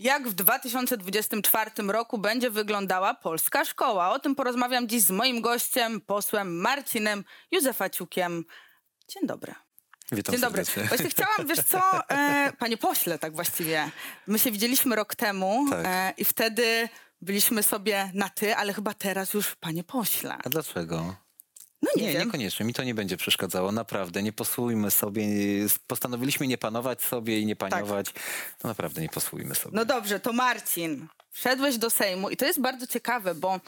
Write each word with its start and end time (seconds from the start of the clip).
jak 0.00 0.28
w 0.28 0.34
2024 0.34 1.70
roku 1.88 2.18
będzie 2.18 2.50
wyglądała 2.50 3.14
polska 3.14 3.64
szkoła. 3.64 4.10
O 4.10 4.18
tym 4.18 4.34
porozmawiam 4.34 4.88
dziś 4.88 5.02
z 5.02 5.10
moim 5.10 5.40
gościem, 5.40 6.00
posłem 6.00 6.60
Marcinem 6.60 7.24
Józefaciukiem. 7.50 8.44
Dzień 9.08 9.26
dobry. 9.26 9.54
Witam 10.12 10.32
Dzień 10.32 10.40
dobry. 10.42 10.64
serdecznie. 10.64 10.88
Właśnie 10.88 11.10
chciałam, 11.10 11.46
wiesz 11.46 11.64
co, 11.64 12.08
e, 12.08 12.52
panie 12.58 12.76
pośle, 12.76 13.18
tak 13.18 13.34
właściwie. 13.34 13.90
My 14.26 14.38
się 14.38 14.50
widzieliśmy 14.50 14.96
rok 14.96 15.14
temu 15.14 15.66
Tak. 15.70 15.86
e, 15.86 16.12
i 16.16 16.24
wtedy 16.24 16.88
byliśmy 17.20 17.62
sobie 17.62 18.10
na 18.14 18.28
ty, 18.28 18.56
ale 18.56 18.72
chyba 18.72 18.94
teraz 18.94 19.34
już 19.34 19.54
panie 19.54 19.84
pośle. 19.84 20.36
A 20.44 20.48
dlaczego? 20.48 21.16
No 21.82 21.90
nie, 21.96 22.02
Nie, 22.02 22.12
wiem. 22.12 22.26
niekoniecznie. 22.26 22.66
Mi 22.66 22.74
to 22.74 22.82
nie 22.84 22.94
będzie 22.94 23.16
przeszkadzało. 23.16 23.72
Naprawdę. 23.72 24.22
Nie 24.22 24.32
posłujmy 24.32 24.90
sobie. 24.90 25.22
Postanowiliśmy 25.86 26.46
nie 26.46 26.58
panować 26.58 27.02
sobie 27.02 27.38
i 27.40 27.46
nie 27.46 27.56
paniować. 27.56 28.06
To 28.58 28.68
naprawdę 28.68 29.00
nie 29.02 29.08
posłujmy 29.08 29.54
sobie. 29.54 29.76
No 29.76 29.84
dobrze, 29.84 30.20
to 30.20 30.32
Marcin, 30.32 31.06
wszedłeś 31.30 31.78
do 31.78 31.90
Sejmu 31.90 32.30
i 32.30 32.36
to 32.36 32.46
jest 32.46 32.60
bardzo 32.60 32.86
ciekawe, 32.86 33.34
bo 33.34 33.60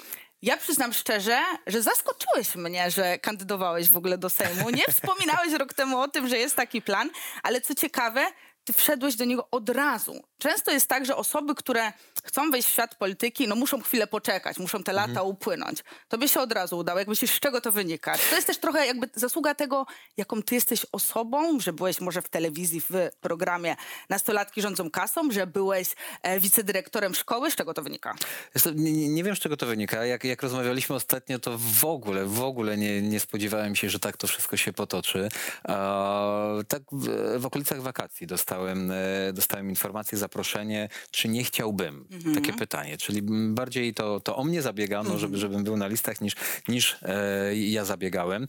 ja 0.43 0.57
przyznam 0.57 0.93
szczerze, 0.93 1.39
że 1.67 1.83
zaskoczyłeś 1.83 2.55
mnie, 2.55 2.91
że 2.91 3.19
kandydowałeś 3.19 3.89
w 3.89 3.97
ogóle 3.97 4.19
do 4.19 4.31
Sejmu. 4.31 4.71
Nie 4.71 4.85
wspominałeś 4.91 5.53
rok 5.53 5.75
temu 5.75 5.99
o 6.01 6.09
tym, 6.09 6.29
że 6.29 6.39
jest 6.39 6.57
taki 6.57 6.83
plan, 6.83 7.11
ale 7.43 7.61
co 7.61 7.75
ciekawe, 7.75 8.27
ty 8.65 8.73
wszedłeś 8.73 9.17
do 9.17 9.25
niego 9.25 9.49
od 9.51 9.69
razu. 9.69 10.23
Często 10.39 10.71
jest 10.71 10.87
tak, 10.87 11.07
że 11.07 11.17
osoby, 11.17 11.55
które 11.55 11.93
chcą 12.25 12.51
wejść 12.51 12.69
w 12.69 12.73
świat 12.73 12.95
polityki, 12.95 13.49
no 13.49 13.57
muszą 13.57 13.81
chwilę 13.83 14.07
poczekać, 14.07 14.59
muszą 14.59 14.83
te 14.83 14.93
lata 14.93 15.23
upłynąć. 15.23 15.85
Tobie 16.09 16.29
się 16.29 16.41
od 16.41 16.53
razu 16.53 16.79
udało. 16.79 16.99
Jak 16.99 17.09
myślisz, 17.09 17.31
z 17.31 17.41
czego 17.41 17.61
to 17.61 17.73
wynika? 17.73 18.15
To 18.31 18.35
jest 18.37 18.47
też 18.47 18.59
trochę 18.59 18.87
jakby 18.87 19.09
zasługa 19.15 19.55
tego, 19.55 19.87
jaką 20.17 20.43
ty 20.43 20.55
jesteś 20.55 20.87
osobą, 20.93 21.61
że 21.61 21.73
byłeś 21.73 22.01
może 22.01 22.23
w 22.23 22.29
telewizji 22.29 22.81
w 22.81 22.93
programie 23.21 23.77
Nastolatki 24.09 24.63
rządzą 24.63 24.91
kasą, 24.91 25.31
że 25.31 25.47
byłeś 25.47 25.89
e, 26.23 26.41
wicedyrektorem 26.41 27.15
szkoły? 27.15 27.51
Z 27.51 27.55
czego 27.57 27.75
to 27.75 27.83
wynika? 27.83 28.15
Nie- 28.75 29.09
nie 29.09 29.25
wiem, 29.25 29.37
z 29.37 29.39
czego 29.39 29.57
to 29.57 29.67
wynika. 29.67 30.05
Jak, 30.07 30.25
jak 30.25 30.43
rozmawialiśmy 30.43 30.95
ostatnio, 30.97 31.39
to 31.39 31.59
w 31.59 31.85
ogóle, 31.85 32.25
w 32.27 32.43
ogóle 32.43 32.77
nie, 32.77 33.03
nie 33.03 33.21
spodziewałem 33.21 33.77
się, 33.77 33.91
że 33.91 33.99
tak 33.99 34.17
to 34.17 34.27
wszystko 34.27 34.57
się 34.57 34.73
potoczy. 34.73 35.29
E, 35.69 35.73
tak 36.69 36.83
w, 36.93 37.39
w 37.41 37.47
okolicach 37.47 37.81
wakacji 37.83 38.27
dostałem, 38.27 38.52
e, 38.61 39.33
dostałem 39.33 39.69
informację, 39.69 40.19
zaproszenie, 40.19 40.89
czy 41.11 41.29
nie 41.29 41.45
chciałbym. 41.45 42.05
Takie 42.35 42.53
pytanie. 42.53 42.97
Czyli 42.97 43.23
bardziej 43.55 43.95
to, 43.95 44.21
to 44.21 44.37
o 44.37 44.45
mnie 44.45 44.63
zabiegano, 44.63 45.19
żeby, 45.19 45.39
żebym 45.39 45.65
był 45.65 45.77
na 45.77 45.87
listach, 45.87 46.21
niż, 46.21 46.35
niż 46.69 46.97
e, 47.03 47.57
ja 47.57 47.85
zabiegałem. 47.85 48.47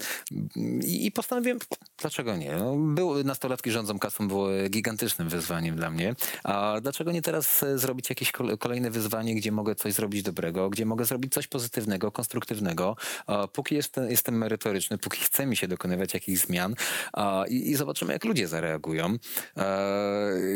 I, 0.85 1.05
I 1.05 1.11
postanowiłem, 1.11 1.59
dlaczego 1.97 2.35
nie? 2.35 2.55
No, 2.55 2.75
był, 2.75 3.23
nastolatki 3.23 3.71
rządzą 3.71 3.99
kasą 3.99 4.27
było 4.27 4.49
gigantycznym 4.69 5.29
wyzwaniem 5.29 5.75
dla 5.75 5.89
mnie. 5.89 6.15
A 6.43 6.77
dlaczego 6.81 7.11
nie 7.11 7.21
teraz 7.21 7.63
e, 7.63 7.79
zrobić 7.79 8.09
jakieś 8.09 8.31
kol- 8.31 8.57
kolejne 8.57 8.91
wyzwanie, 8.91 9.35
gdzie 9.35 9.51
mogę 9.51 9.75
coś 9.75 9.93
zrobić 9.93 10.23
dobrego, 10.23 10.69
gdzie 10.69 10.85
mogę 10.85 11.05
zrobić 11.05 11.33
coś 11.33 11.47
pozytywnego, 11.47 12.11
konstruktywnego, 12.11 12.95
a 13.27 13.47
póki 13.47 13.75
jestem, 13.75 14.09
jestem 14.09 14.37
merytoryczny, 14.37 14.97
póki 14.97 15.21
chce 15.21 15.45
mi 15.45 15.57
się 15.57 15.67
dokonywać 15.67 16.13
jakichś 16.13 16.41
zmian 16.41 16.75
a, 17.13 17.43
i, 17.49 17.55
i 17.71 17.75
zobaczymy, 17.75 18.13
jak 18.13 18.25
ludzie 18.25 18.47
zareagują. 18.47 19.17
E, 19.57 19.92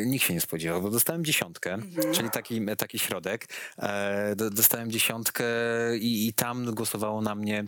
nikt 0.05 0.25
się 0.25 0.33
nie 0.33 0.41
spodziewał, 0.41 0.81
bo 0.81 0.89
dostałem 0.89 1.25
dziesiątkę, 1.25 1.77
czyli 2.13 2.29
taki, 2.29 2.61
taki 2.77 2.99
środek. 2.99 3.45
E, 3.77 4.35
do- 4.35 4.49
dostałem 4.49 4.91
dziesiątkę 4.91 5.45
i, 5.97 6.27
i 6.27 6.33
tam 6.33 6.65
głosowało 6.75 7.21
na 7.21 7.35
mnie 7.35 7.59
e, 7.59 7.65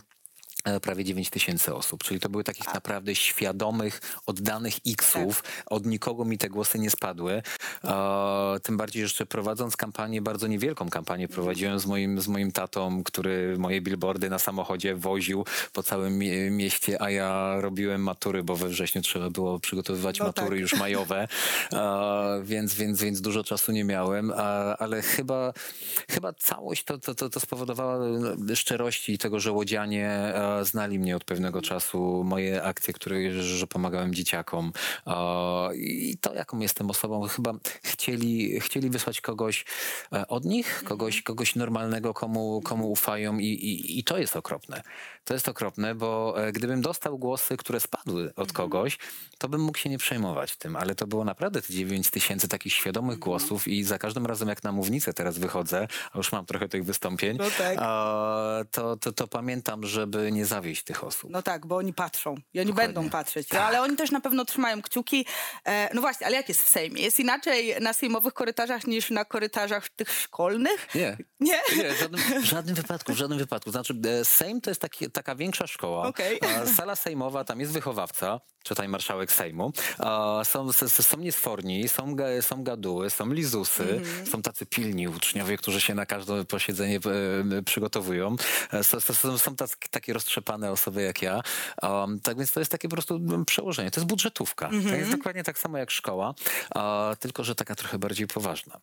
prawie 0.82 1.04
9 1.04 1.30
tysięcy 1.30 1.76
osób, 1.76 2.04
czyli 2.04 2.20
to 2.20 2.30
były 2.30 2.44
takich 2.44 2.74
naprawdę 2.74 3.16
świadomych, 3.16 4.02
oddanych 4.26 4.74
X-ów. 4.88 5.44
Od 5.66 5.86
nikogo 5.86 6.26
mi 6.26 6.38
te 6.38 6.50
głosy 6.50 6.80
nie 6.80 6.90
spadły. 6.90 7.42
E, 7.84 8.60
tym 8.64 8.78
bardziej, 8.78 9.02
że 9.02 9.06
jeszcze 9.06 9.26
prowadząc 9.26 9.78
kampanię, 9.78 10.22
bardzo 10.22 10.48
niewielką 10.48 10.90
kampanię 10.90 11.28
prowadziłem 11.28 11.80
z 11.80 11.86
moim, 11.86 12.22
z 12.22 12.28
moim 12.28 12.52
tatą, 12.52 13.04
który 13.04 13.58
moje 13.58 13.82
billboardy 13.82 14.30
na 14.30 14.40
samochodzie 14.40 14.96
woził 14.96 15.46
po 15.74 15.84
całym 15.84 16.18
mie- 16.18 16.52
mieście, 16.52 17.02
a 17.02 17.10
ja 17.10 17.56
robiłem 17.62 18.04
matury, 18.04 18.44
bo 18.44 18.56
we 18.56 18.68
wrześniu 18.70 19.02
trzeba 19.02 19.30
było 19.30 19.60
przygotowywać 19.60 20.20
No 20.20 20.26
matury 20.26 20.50
tak. 20.50 20.60
już 20.60 20.74
majowe, 20.74 21.28
e, 21.74 22.42
więc, 22.44 22.74
więc, 22.74 23.02
więc 23.04 23.22
dużo 23.22 23.44
czasu 23.44 23.72
nie 23.72 23.84
miałem, 23.84 24.32
a, 24.36 24.78
ale 24.78 25.02
chyba, 25.02 25.54
chyba 26.12 26.34
całość 26.34 26.84
to, 26.84 26.98
to, 26.98 27.16
to, 27.16 27.30
to 27.30 27.40
spowodowała 27.40 27.98
no, 27.98 28.56
szczerości 28.56 29.14
i 29.14 29.18
tego, 29.18 29.40
że 29.40 29.52
łodzianie 29.52 30.10
znali 30.62 31.00
mnie 31.00 31.16
od 31.16 31.24
pewnego 31.24 31.62
czasu, 31.62 32.24
moje 32.24 32.64
akcje, 32.64 32.94
które, 32.94 33.32
że 33.32 33.68
pomagałem 33.68 34.14
dzieciakom. 34.14 34.72
I 35.76 36.18
to, 36.22 36.34
jaką 36.34 36.60
jestem 36.60 36.90
osobą, 36.90 37.28
chyba 37.28 37.54
chcieli, 37.84 38.60
chcieli 38.60 38.90
wysłać 38.90 39.22
kogoś 39.22 39.66
e, 40.14 40.28
od 40.28 40.46
nich, 40.46 40.84
kogoś, 40.84 41.22
kogoś 41.22 41.56
normalnego, 41.56 42.14
komu, 42.14 42.62
komu 42.62 42.92
ufają 42.92 43.38
i, 43.38 43.46
i, 43.46 44.00
i 44.00 44.04
to 44.04 44.18
jest 44.18 44.36
okropne. 44.36 44.82
To 45.24 45.34
jest 45.34 45.50
okropne, 45.50 45.96
bo 45.96 46.36
e, 46.38 46.52
gdybym 46.52 46.82
dostał 46.82 47.18
głosy, 47.18 47.58
które 47.58 47.80
spadły 47.80 48.34
od 48.36 48.54
kogoś, 48.54 48.98
to 49.38 49.50
bym 49.50 49.62
mógł 49.62 49.78
się 49.78 49.90
nie 49.90 49.98
przejmować 49.98 50.56
tym, 50.56 50.76
ale 50.76 50.96
to 50.96 51.08
było 51.08 51.26
naprawdę 51.26 51.62
te 51.62 51.74
9 51.74 52.10
tysięcy 52.10 52.48
takich 52.48 52.74
świadomych 52.74 53.20
głosów 53.20 53.68
i 53.68 53.84
za 53.84 53.98
każdym 53.98 54.26
razem 54.26 54.50
jak 54.50 54.64
na 54.64 54.72
mównicę 54.72 55.14
teraz 55.14 55.38
wychodzę, 55.38 55.88
a 56.12 56.18
już 56.18 56.32
mam 56.32 56.46
trochę 56.46 56.70
tych 56.70 56.86
wystąpień, 56.86 57.38
No 57.38 57.46
tak. 57.58 57.78
a, 57.80 58.64
to, 58.72 58.98
to, 58.98 59.12
to 59.12 59.28
pamiętam, 59.28 59.86
żeby 59.86 60.32
nie 60.32 60.39
zawieść 60.46 60.84
tych 60.84 61.04
osób. 61.04 61.32
No 61.32 61.42
tak, 61.42 61.66
bo 61.66 61.76
oni 61.78 61.94
patrzą 61.94 62.36
i 62.54 62.60
oni 62.60 62.70
Dokładnie. 62.70 62.94
będą 62.94 63.10
patrzeć. 63.10 63.48
No, 63.54 63.62
ale 63.62 63.82
oni 63.82 63.96
też 63.96 64.12
na 64.12 64.22
pewno 64.22 64.46
trzymają 64.46 64.82
kciuki. 64.82 65.26
E, 65.66 65.90
no 65.94 66.02
właśnie, 66.02 66.28
ale 66.28 66.36
jak 66.36 66.50
jest 66.50 66.64
w 66.64 66.68
Sejmie? 66.68 67.02
Jest 67.02 67.20
inaczej 67.20 67.76
na 67.82 67.94
sejmowych 67.94 68.34
korytarzach 68.34 68.88
niż 68.88 69.10
na 69.10 69.26
korytarzach 69.26 69.90
tych 69.90 70.12
szkolnych? 70.14 70.88
Nie. 70.96 71.18
Nie? 71.40 71.60
Nie, 71.78 71.94
w 71.94 72.00
żadnym, 72.00 72.22
w 72.42 72.46
żadnym 72.46 72.76
wypadku, 72.76 73.14
w 73.14 73.18
żadnym 73.18 73.40
wypadku. 73.40 73.72
Znaczy, 73.72 73.94
e, 74.22 74.26
Sejm 74.26 74.62
to 74.62 74.72
jest 74.72 74.82
taki, 74.82 75.12
taka 75.12 75.36
większa 75.36 75.68
szkoła. 75.68 76.12
A 76.62 76.66
Sala 76.66 76.96
sejmowa, 76.96 77.44
tam 77.44 77.60
jest 77.60 77.72
wychowawca, 77.72 78.40
czytaj 78.64 78.88
marszałek 78.88 79.32
Sejmu. 79.32 79.72
Są, 80.44 80.72
są 80.90 81.18
niesforni, 81.18 81.90
są, 81.90 82.16
są 82.42 82.64
gaduły, 82.64 83.10
są 83.10 83.34
lizusy, 83.34 84.02
są 84.32 84.42
tacy 84.42 84.66
pilni 84.66 85.08
uczniowie, 85.08 85.58
którzy 85.58 85.82
się 85.82 85.96
na 85.96 86.06
każde 86.06 86.46
posiedzenie 86.46 87.00
e, 87.58 87.62
przygotowują. 87.64 88.36
E, 88.74 88.84
Są, 88.84 89.38
są 89.38 89.56
tac, 89.56 89.76
takie 89.92 90.14
roztrzepane 90.30 90.72
osoby 90.72 91.02
jak 91.02 91.22
ja. 91.22 91.42
Um, 91.82 92.20
tak 92.20 92.38
więc 92.38 92.52
to 92.52 92.60
jest 92.60 92.72
takie 92.72 92.90
po 92.90 92.96
prostu 92.96 93.16
mm, 93.16 93.46
przełożenie. 93.46 93.92
To 93.92 94.00
jest 94.00 94.10
budżetówka. 94.10 94.70
To 94.90 94.96
jest 94.96 95.12
dokładnie 95.12 95.44
tak 95.44 95.60
samo 95.60 95.78
jak 95.78 95.92
szkoła, 95.92 96.34
a, 96.76 97.16
tylko 97.20 97.44
że 97.44 97.56
taka 97.56 97.76
trochę 97.76 98.00
bardziej 98.00 98.28
poważna. 98.28 98.80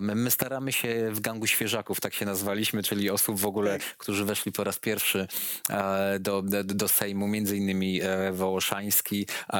My, 0.00 0.14
my 0.14 0.30
staramy 0.30 0.72
się 0.72 1.10
w 1.12 1.20
gangu 1.20 1.46
świeżaków, 1.46 2.00
tak 2.00 2.14
się 2.14 2.26
nazwaliśmy, 2.26 2.82
czyli 2.82 3.10
osób 3.10 3.40
w 3.40 3.46
ogóle, 3.46 3.78
którzy 3.98 4.24
weszli 4.24 4.52
po 4.52 4.64
raz 4.64 4.78
pierwszy 4.78 5.26
e, 5.70 6.18
do, 6.20 6.42
do, 6.42 6.64
do 6.64 6.88
Sejmu, 6.88 7.28
między 7.28 7.56
innymi 7.56 8.00
e, 8.02 8.32
Wołoszański, 8.32 9.26
e, 9.52 9.56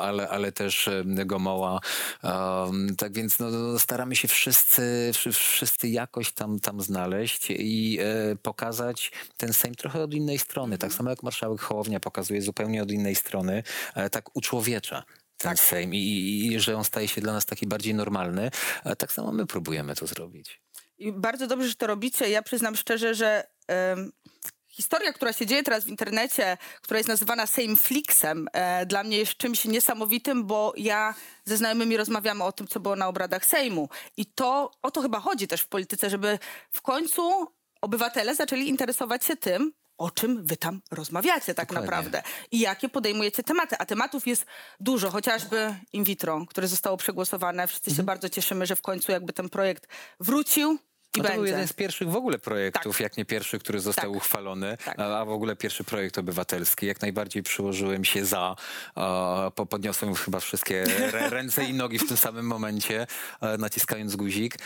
ale, 0.00 0.28
ale 0.28 0.52
też 0.52 0.90
Gomoła. 1.04 1.80
Um, 2.22 2.96
tak 2.96 3.12
więc 3.12 3.38
no, 3.38 3.50
no, 3.50 3.78
staramy 3.78 4.16
się 4.16 4.28
wszyscy, 4.28 5.10
wszy- 5.14 5.32
wszyscy 5.32 5.88
jakoś 5.88 6.32
tam, 6.32 6.60
tam 6.60 6.80
znaleźć 6.80 7.46
i 7.50 7.98
pokazać 8.42 9.12
ten 9.36 9.52
Sejm 9.52 9.74
trochę 9.74 10.02
od 10.02 10.14
innej 10.14 10.33
strony. 10.38 10.78
Tak 10.78 10.92
samo 10.92 11.10
jak 11.10 11.22
marszałek 11.22 11.60
Hołownia 11.60 12.00
pokazuje 12.00 12.42
zupełnie 12.42 12.82
od 12.82 12.90
innej 12.90 13.14
strony, 13.14 13.62
e, 13.94 14.10
tak 14.10 14.36
uczłowiecza 14.36 15.04
ten 15.38 15.50
Tak. 15.50 15.58
Sejm 15.58 15.94
i, 15.94 15.98
i, 15.98 16.52
i 16.52 16.60
że 16.60 16.76
on 16.76 16.84
staje 16.84 17.08
się 17.08 17.20
dla 17.20 17.32
nas 17.32 17.46
taki 17.46 17.66
bardziej 17.66 17.94
normalny. 17.94 18.50
E, 18.84 18.96
tak 18.96 19.12
samo 19.12 19.32
my 19.32 19.46
próbujemy 19.46 19.94
to 19.94 20.06
zrobić. 20.06 20.60
I 20.98 21.12
bardzo 21.12 21.46
dobrze, 21.46 21.68
że 21.68 21.74
to 21.74 21.86
robicie. 21.86 22.30
Ja 22.30 22.42
przyznam 22.42 22.76
szczerze, 22.76 23.14
że 23.14 23.44
historia, 24.74 25.12
która 25.12 25.32
się 25.32 25.46
dzieje 25.46 25.62
teraz 25.62 25.84
w 25.84 25.88
internecie, 25.88 26.58
która 26.82 26.98
jest 26.98 27.08
nazywana 27.08 27.46
Sejmflixem, 27.46 28.48
e, 28.52 28.86
dla 28.86 29.04
mnie 29.04 29.18
jest 29.18 29.36
czymś 29.36 29.64
niesamowitym, 29.64 30.46
bo 30.46 30.72
ja 30.76 31.14
ze 31.44 31.56
znajomymi 31.56 31.96
rozmawiamy 31.96 32.44
o 32.44 32.52
tym, 32.52 32.66
co 32.66 32.80
było 32.80 32.96
na 32.96 33.08
obradach 33.08 33.46
Sejmu. 33.46 33.88
I 34.16 34.26
to 34.26 34.70
o 34.82 34.90
to 34.90 35.02
chyba 35.02 35.20
chodzi 35.20 35.48
też 35.48 35.60
w 35.60 35.68
polityce, 35.68 36.10
żeby 36.10 36.38
w 36.70 36.82
końcu 36.82 37.46
obywatele 37.80 38.34
zaczęli 38.34 38.68
interesować 38.68 39.24
się 39.24 39.36
tym, 39.36 39.72
o 39.98 40.10
czym 40.10 40.46
wy 40.46 40.56
tam 40.56 40.80
rozmawiacie 40.90 41.54
tak 41.54 41.68
Dokładnie. 41.68 41.90
naprawdę 41.90 42.22
i 42.50 42.60
jakie 42.60 42.88
podejmujecie 42.88 43.42
tematy. 43.42 43.76
A 43.78 43.86
tematów 43.86 44.26
jest 44.26 44.46
dużo, 44.80 45.10
chociażby 45.10 45.74
in 45.92 46.04
vitro, 46.04 46.46
które 46.48 46.68
zostało 46.68 46.96
przegłosowane. 46.96 47.66
Wszyscy 47.66 47.94
się 47.94 48.02
bardzo 48.02 48.28
cieszymy, 48.28 48.66
że 48.66 48.76
w 48.76 48.82
końcu 48.82 49.12
jakby 49.12 49.32
ten 49.32 49.48
projekt 49.48 49.88
wrócił 50.20 50.78
I 51.16 51.20
no 51.20 51.28
to 51.28 51.34
był 51.34 51.44
jeden 51.44 51.68
z 51.68 51.72
pierwszych 51.72 52.10
w 52.10 52.16
ogóle 52.16 52.38
projektów, 52.38 52.92
Tak. 52.92 53.00
jak 53.00 53.16
nie 53.16 53.24
pierwszy, 53.24 53.58
który 53.58 53.80
został 53.80 54.10
Tak. 54.10 54.16
uchwalony, 54.16 54.76
Tak. 54.84 54.98
a, 54.98 55.24
w 55.24 55.30
ogóle 55.30 55.56
pierwszy 55.56 55.84
projekt 55.84 56.18
obywatelski. 56.18 56.86
Jak 56.86 57.02
najbardziej 57.02 57.42
przyłożyłem 57.42 58.04
się 58.04 58.24
za, 58.24 58.56
podniosłem 59.68 60.14
chyba 60.14 60.40
wszystkie 60.40 60.84
ręce 61.30 61.64
i 61.64 61.74
nogi 61.74 61.98
w 61.98 62.08
tym 62.08 62.16
samym 62.16 62.46
momencie, 62.46 63.06
naciskając 63.58 64.16
guzik. 64.16 64.58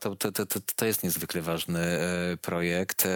To, 0.00 0.16
to, 0.16 0.32
to, 0.32 0.46
to, 0.76 0.86
jest 0.86 1.02
niezwykle 1.02 1.42
ważny 1.42 1.80
e, 1.80 2.36
projekt 2.36 3.08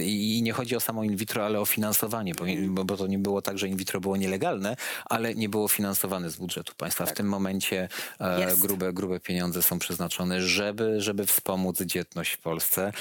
i 0.00 0.40
nie 0.42 0.52
chodzi 0.52 0.76
o 0.76 0.80
samo 0.80 1.04
in 1.04 1.16
vitro, 1.16 1.46
ale 1.46 1.60
o 1.60 1.66
finansowanie, 1.66 2.34
bo, 2.34 2.84
bo, 2.84 2.96
to 2.96 3.06
nie 3.06 3.18
było 3.18 3.42
tak, 3.42 3.58
że 3.58 3.68
in 3.68 3.76
vitro 3.76 4.00
było 4.00 4.16
nielegalne, 4.16 4.76
ale 5.04 5.34
nie 5.34 5.48
było 5.48 5.68
finansowane 5.68 6.30
z 6.30 6.36
budżetu 6.36 6.74
państwa. 6.76 7.06
W 7.06 7.12
tym 7.12 7.28
momencie 7.28 7.88
e, 8.20 8.56
grube, 8.56 8.92
grube 8.92 9.20
pieniądze 9.20 9.62
są 9.62 9.78
przeznaczone, 9.78 10.40
żeby, 10.40 11.00
żeby 11.00 11.26
wspomóc 11.44 11.82
dzietność 11.82 12.32
w 12.32 12.38
Polsce 12.38 12.92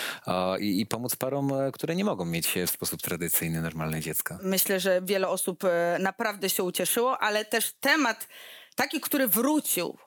i, 0.59 0.81
i 0.81 0.85
pomóc 0.85 1.15
parom, 1.15 1.53
e, 1.53 1.71
które 1.71 1.95
nie 1.95 2.05
mogą 2.05 2.25
mieć 2.25 2.57
e, 2.57 2.67
w 2.67 2.71
sposób 2.71 3.01
tradycyjny 3.01 3.61
normalne 3.61 4.01
dziecka. 4.01 4.39
Myślę, 4.43 4.79
że 4.79 5.01
wiele 5.01 5.27
osób 5.27 5.63
e, 5.63 5.97
naprawdę 5.99 6.49
się 6.49 6.63
ucieszyło, 6.63 7.19
ale 7.19 7.45
też 7.45 7.73
temat 7.79 8.27
taki, 8.75 9.01
który 9.01 9.27
wrócił. 9.27 9.97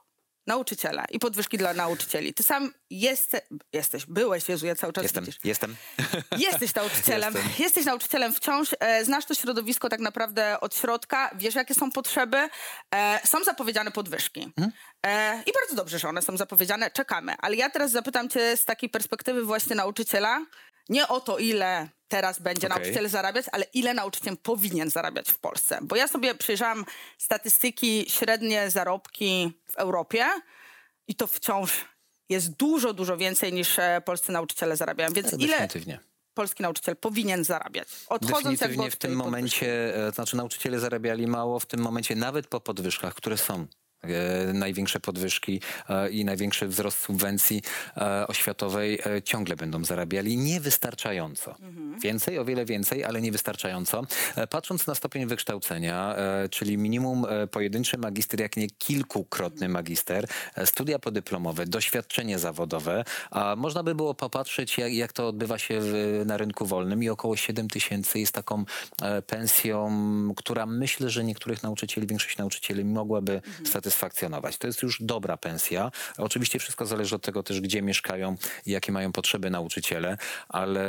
Nauczyciele 0.46 1.04
i 1.10 1.18
podwyżki 1.18 1.58
dla 1.58 1.74
nauczycieli. 1.74 2.34
Ty 2.34 2.42
sam 2.42 2.72
jest, 2.90 3.36
jesteś, 3.72 4.06
byłeś, 4.06 4.48
Jezu, 4.48 4.66
ja 4.66 4.74
cały 4.74 4.92
czas 4.92 5.02
Jestem, 5.02 5.24
widzisz. 5.24 5.40
jestem. 5.44 5.76
Jesteś 6.38 6.74
nauczycielem. 6.74 7.34
Jestem. 7.34 7.52
Jesteś 7.58 7.84
nauczycielem 7.84 8.32
wciąż. 8.32 8.68
E, 8.80 9.04
znasz 9.04 9.24
to 9.24 9.34
środowisko 9.34 9.88
tak 9.88 10.00
naprawdę 10.00 10.60
od 10.60 10.76
środka. 10.76 11.30
Wiesz, 11.34 11.54
jakie 11.54 11.74
są 11.74 11.90
potrzeby. 11.90 12.48
E, 12.94 13.20
są 13.26 13.44
zapowiedziane 13.44 13.90
podwyżki. 13.90 14.42
Mhm. 14.42 14.72
E, 15.06 15.42
I 15.46 15.52
bardzo 15.52 15.74
dobrze, 15.76 15.98
że 15.98 16.08
one 16.08 16.22
są 16.22 16.36
zapowiedziane. 16.36 16.90
Czekamy. 16.90 17.34
Ale 17.38 17.56
ja 17.56 17.70
teraz 17.70 17.90
zapytam 17.90 18.28
cię 18.28 18.56
z 18.56 18.64
takiej 18.64 18.88
perspektywy 18.90 19.44
właśnie 19.44 19.76
nauczyciela. 19.76 20.46
Nie 20.88 21.08
o 21.08 21.20
to, 21.20 21.38
ile 21.38 21.88
teraz 22.08 22.38
będzie 22.40 22.68
Okej. 22.68 22.78
nauczyciel 22.78 23.08
zarabiać, 23.08 23.46
ale 23.52 23.64
ile 23.74 23.94
nauczyciel 23.94 24.36
powinien 24.36 24.90
zarabiać 24.90 25.30
w 25.30 25.38
Polsce. 25.38 25.78
Bo 25.82 25.96
ja 25.96 26.08
sobie 26.08 26.34
przyjrzałam 26.34 26.84
statystyki, 27.18 28.06
średnie 28.08 28.70
zarobki 28.70 29.52
w 29.72 29.76
Europie 29.76 30.24
i 31.08 31.14
to 31.14 31.26
wciąż 31.26 31.84
jest 32.28 32.50
dużo, 32.50 32.92
dużo 32.92 33.16
więcej 33.16 33.52
niż 33.52 33.78
e, 33.78 34.02
polscy 34.04 34.32
nauczyciele 34.32 34.76
zarabiają. 34.76 35.12
Więc 35.12 35.32
ile 35.32 35.68
polski 36.34 36.62
nauczyciel 36.62 36.96
powinien 36.96 37.44
zarabiać? 37.44 37.88
Odchodząc 38.08 38.42
Definitywnie 38.44 38.84
jakby 38.84 38.90
w 38.90 38.94
od 38.94 39.00
tym 39.00 39.16
momencie, 39.16 39.96
e, 40.06 40.12
znaczy 40.12 40.36
nauczyciele 40.36 40.78
zarabiali 40.78 41.26
mało, 41.26 41.60
w 41.60 41.66
tym 41.66 41.80
momencie 41.80 42.16
nawet 42.16 42.46
po 42.46 42.60
podwyżkach, 42.60 43.14
które 43.14 43.36
są. 43.36 43.66
E, 44.10 44.52
Największe 44.52 45.00
podwyżki 45.00 45.60
e, 45.88 46.10
i 46.10 46.24
największy 46.24 46.68
wzrost 46.68 46.98
subwencji 46.98 47.62
e, 47.96 48.26
oświatowej 48.26 48.98
ciągle 49.24 49.56
będą 49.56 49.84
zarabiali 49.84 50.36
niewystarczająco. 50.36 51.50
Mhm. 51.50 52.00
Więcej, 52.00 52.38
o 52.38 52.44
wiele 52.44 52.64
więcej, 52.64 53.04
ale 53.04 53.20
niewystarczająco. 53.20 54.02
Patrząc 54.50 54.86
na 54.86 54.94
stopień 54.94 55.26
wykształcenia, 55.26 56.16
czyli 56.50 56.78
minimum 56.78 57.26
pojedynczy 57.50 57.98
magister, 57.98 58.40
jak 58.40 58.56
nie 58.56 58.70
kilkukrotny 58.70 59.68
magister, 59.68 60.28
studia 60.64 60.98
podyplomowe, 60.98 61.66
doświadczenie 61.66 62.38
zawodowe, 62.38 63.04
a 63.30 63.56
można 63.56 63.82
by 63.82 63.94
było 63.94 64.14
popatrzeć, 64.14 64.78
jak, 64.78 64.92
jak 64.92 65.12
to 65.12 65.28
odbywa 65.28 65.58
się 65.58 65.80
w, 65.80 66.22
na 66.26 66.36
rynku 66.36 66.66
wolnym 66.66 67.02
i 67.02 67.08
około 67.08 67.36
7 67.36 67.68
tysięcy 67.68 68.18
jest 68.18 68.32
taką 68.32 68.64
pensją, 69.26 69.90
która 70.36 70.66
myślę, 70.66 71.10
że 71.10 71.24
niektórych 71.24 71.62
nauczycieli, 71.62 72.06
większość 72.06 72.38
nauczycieli 72.38 72.84
mogłaby 72.84 73.42
satysfakcjonować. 73.64 73.95
To 74.58 74.66
jest 74.66 74.82
już 74.82 75.02
dobra 75.02 75.36
pensja. 75.36 75.90
Oczywiście 76.18 76.58
wszystko 76.58 76.86
zależy 76.86 77.16
od 77.16 77.22
tego 77.22 77.42
też, 77.42 77.60
gdzie 77.60 77.82
mieszkają 77.82 78.36
i 78.66 78.70
jakie 78.70 78.92
mają 78.92 79.12
potrzeby 79.12 79.50
nauczyciele, 79.50 80.16
ale 80.48 80.86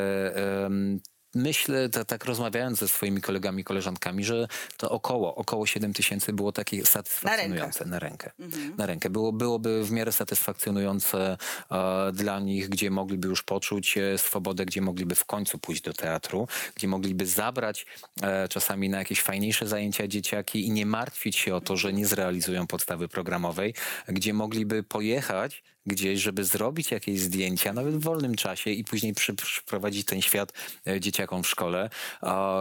Myślę, 1.37 1.89
ta, 1.89 2.05
tak 2.05 2.25
rozmawiając 2.25 2.79
ze 2.79 2.87
swoimi 2.87 3.21
kolegami, 3.21 3.63
koleżankami, 3.63 4.23
że 4.23 4.47
to 4.77 4.89
około, 4.89 5.35
około 5.35 5.65
7 5.65 5.93
tysięcy 5.93 6.33
było 6.33 6.51
takie 6.51 6.85
satysfakcjonujące 6.85 7.85
na 7.85 7.99
rękę. 7.99 8.31
Na 8.77 8.85
rękę. 8.85 9.09
Było, 9.09 9.33
byłoby 9.33 9.83
w 9.83 9.91
miarę 9.91 10.11
satysfakcjonujące 10.11 11.37
e, 11.71 12.11
dla 12.13 12.39
nich, 12.39 12.69
gdzie 12.69 12.91
mogliby 12.91 13.27
już 13.27 13.43
poczuć 13.43 13.97
e, 13.97 14.17
swobodę, 14.17 14.65
gdzie 14.65 14.81
mogliby 14.81 15.15
w 15.15 15.25
końcu 15.25 15.59
pójść 15.59 15.81
do 15.81 15.93
teatru, 15.93 16.47
gdzie 16.75 16.87
mogliby 16.87 17.25
zabrać 17.25 17.85
e, 18.21 18.47
czasami 18.47 18.89
na 18.89 18.97
jakieś 18.97 19.21
fajniejsze 19.21 19.67
zajęcia 19.67 20.07
dzieciaki 20.07 20.67
i 20.67 20.71
nie 20.71 20.85
martwić 20.85 21.35
się 21.35 21.55
o 21.55 21.61
to, 21.61 21.77
że 21.77 21.93
nie 21.93 22.05
zrealizują 22.05 22.67
podstawy 22.67 23.07
programowej, 23.07 23.73
gdzie 24.07 24.33
mogliby 24.33 24.83
pojechać 24.83 25.63
gdzieś, 25.87 26.21
żeby 26.21 26.43
zrobić 26.43 26.91
jakieś 26.91 27.19
zdjęcia, 27.19 27.73
nawet 27.73 27.95
w 27.95 28.03
wolnym 28.03 28.35
czasie 28.35 28.69
i 28.69 28.83
później 28.83 29.13
przy, 29.13 29.33
przyprowadzić 29.33 30.05
ten 30.05 30.21
świat 30.21 30.53
e, 30.87 30.99
dzieciakom 30.99 31.43
w 31.43 31.47
szkole, 31.47 31.89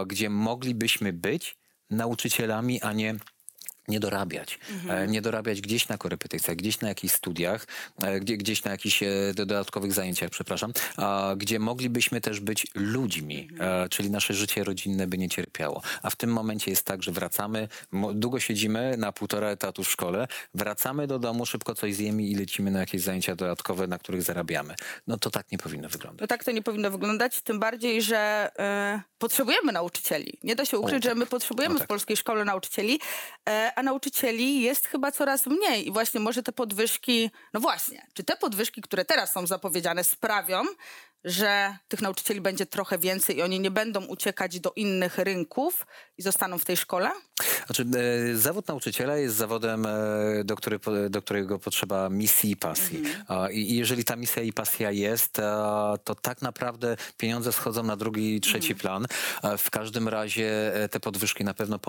gdzie 0.07 0.29
moglibyśmy 0.29 1.13
być 1.13 1.57
nauczycielami, 1.89 2.81
a 2.81 2.93
nie 2.93 3.15
nie 3.87 3.99
dorabiać. 3.99 4.59
E, 4.89 5.07
Nie 5.07 5.21
dorabiać 5.21 5.61
gdzieś 5.61 5.87
na 5.87 5.97
korepetycjach, 5.97 6.57
gdzieś 6.57 6.79
na 6.81 6.87
jakichś 6.87 7.13
studiach, 7.13 7.67
e, 8.03 8.19
gdzie, 8.19 8.37
gdzieś 8.37 8.63
na 8.63 8.71
jakichś 8.71 9.03
e, 9.03 9.07
do- 9.35 9.45
dodatkowych 9.45 9.93
zajęciach, 9.93 10.29
przepraszam, 10.29 10.73
gdzie 11.37 11.59
moglibyśmy 11.59 12.21
też 12.21 12.39
być 12.39 12.67
ludźmi, 12.75 13.47
e, 13.59 13.89
czyli 13.89 14.11
nasze 14.11 14.33
życie 14.33 14.63
rodzinne 14.63 15.07
by 15.07 15.17
nie 15.17 15.29
cierpiało. 15.29 15.81
A 16.01 16.09
w 16.09 16.15
tym 16.15 16.29
momencie 16.33 16.71
jest 16.71 16.85
tak, 16.85 17.03
że 17.03 17.11
wracamy, 17.11 17.67
długo 18.13 18.39
siedzimy 18.39 18.95
na 18.97 19.11
półtora 19.11 19.49
etatu 19.49 19.83
w 19.83 19.91
szkole, 19.91 20.27
wracamy 20.53 21.07
do 21.07 21.19
domu, 21.19 21.45
szybko 21.45 21.75
coś 21.75 21.95
zjemy 21.95 22.23
i 22.23 22.35
lecimy 22.35 22.71
na 22.71 22.79
jakieś 22.79 23.01
zajęcia 23.01 23.35
dodatkowe, 23.35 23.87
na 23.87 23.97
których 23.97 24.21
zarabiamy. 24.23 24.75
No 25.07 25.17
to 25.17 25.29
tak 25.31 25.51
nie 25.51 25.57
powinno 25.57 25.89
wyglądać. 25.89 26.21
No 26.21 26.27
tak 26.27 26.43
to 26.43 26.51
nie 26.51 26.61
powinno 26.61 26.91
wyglądać, 26.91 27.41
tym 27.41 27.59
bardziej, 27.59 28.01
że 28.01 28.49
e, 28.59 29.01
potrzebujemy 29.17 29.71
nauczycieli. 29.71 30.33
Nie 30.43 30.55
da 30.55 30.65
się 30.65 30.77
ukryć, 30.77 31.05
O, 31.05 31.09
że 31.09 31.15
my 31.15 31.25
potrzebujemy 31.25 31.73
No 31.73 31.79
tak. 31.79 31.87
w 31.87 31.89
polskiej 31.89 32.17
szkole 32.17 32.45
nauczycieli, 32.45 32.99
e, 33.49 33.76
a 33.77 33.83
nauczycieli 33.83 34.61
jest 34.61 34.87
chyba 34.87 35.11
coraz 35.11 35.45
mniej. 35.45 35.87
I 35.87 35.91
właśnie 35.91 36.19
może 36.19 36.43
te 36.43 36.51
podwyżki, 36.51 37.31
no 37.53 37.59
właśnie, 37.59 38.07
czy 38.13 38.23
te 38.23 38.37
podwyżki, 38.37 38.81
które 38.81 39.05
teraz 39.05 39.31
są 39.31 39.47
zapowiedziane, 39.47 40.03
sprawią, 40.03 40.63
że 41.23 41.77
tych 41.87 42.01
nauczycieli 42.01 42.41
będzie 42.41 42.65
trochę 42.65 42.97
więcej 42.97 43.37
i 43.37 43.41
oni 43.41 43.59
nie 43.59 43.71
będą 43.71 44.05
uciekać 44.05 44.59
do 44.59 44.71
innych 44.75 45.17
rynków 45.17 45.87
i 46.17 46.21
zostaną 46.21 46.57
w 46.57 46.65
tej 46.65 46.77
szkole? 46.77 47.11
Znaczy, 47.65 47.85
e, 48.31 48.35
zawód 48.35 48.67
nauczyciela 48.67 49.17
jest 49.17 49.35
zawodem, 49.35 49.85
e, 49.85 50.43
do, 50.43 50.55
który, 50.55 50.79
do 51.09 51.21
którego 51.21 51.59
potrzeba 51.59 52.09
misji 52.09 52.51
i 52.51 52.55
pasji. 52.55 53.03
A, 53.27 53.49
I, 53.49 53.59
I 53.59 53.75
jeżeli 53.75 54.03
ta 54.03 54.15
misja 54.15 54.43
i 54.43 54.53
pasja 54.53 54.91
jest, 54.91 55.33
to 56.03 56.15
tak 56.15 56.41
naprawdę 56.41 56.97
pieniądze 57.17 57.53
schodzą 57.53 57.83
na 57.83 57.95
drugi 57.95 58.35
i 58.35 58.41
trzeci 58.41 58.75
plan. 58.75 59.05
A 59.41 59.57
W 59.57 59.69
każdym 59.69 60.07
razie 60.07 60.75
e, 60.75 60.89
te 60.89 60.99
podwyżki 60.99 61.43
na 61.43 61.53
pewno 61.53 61.79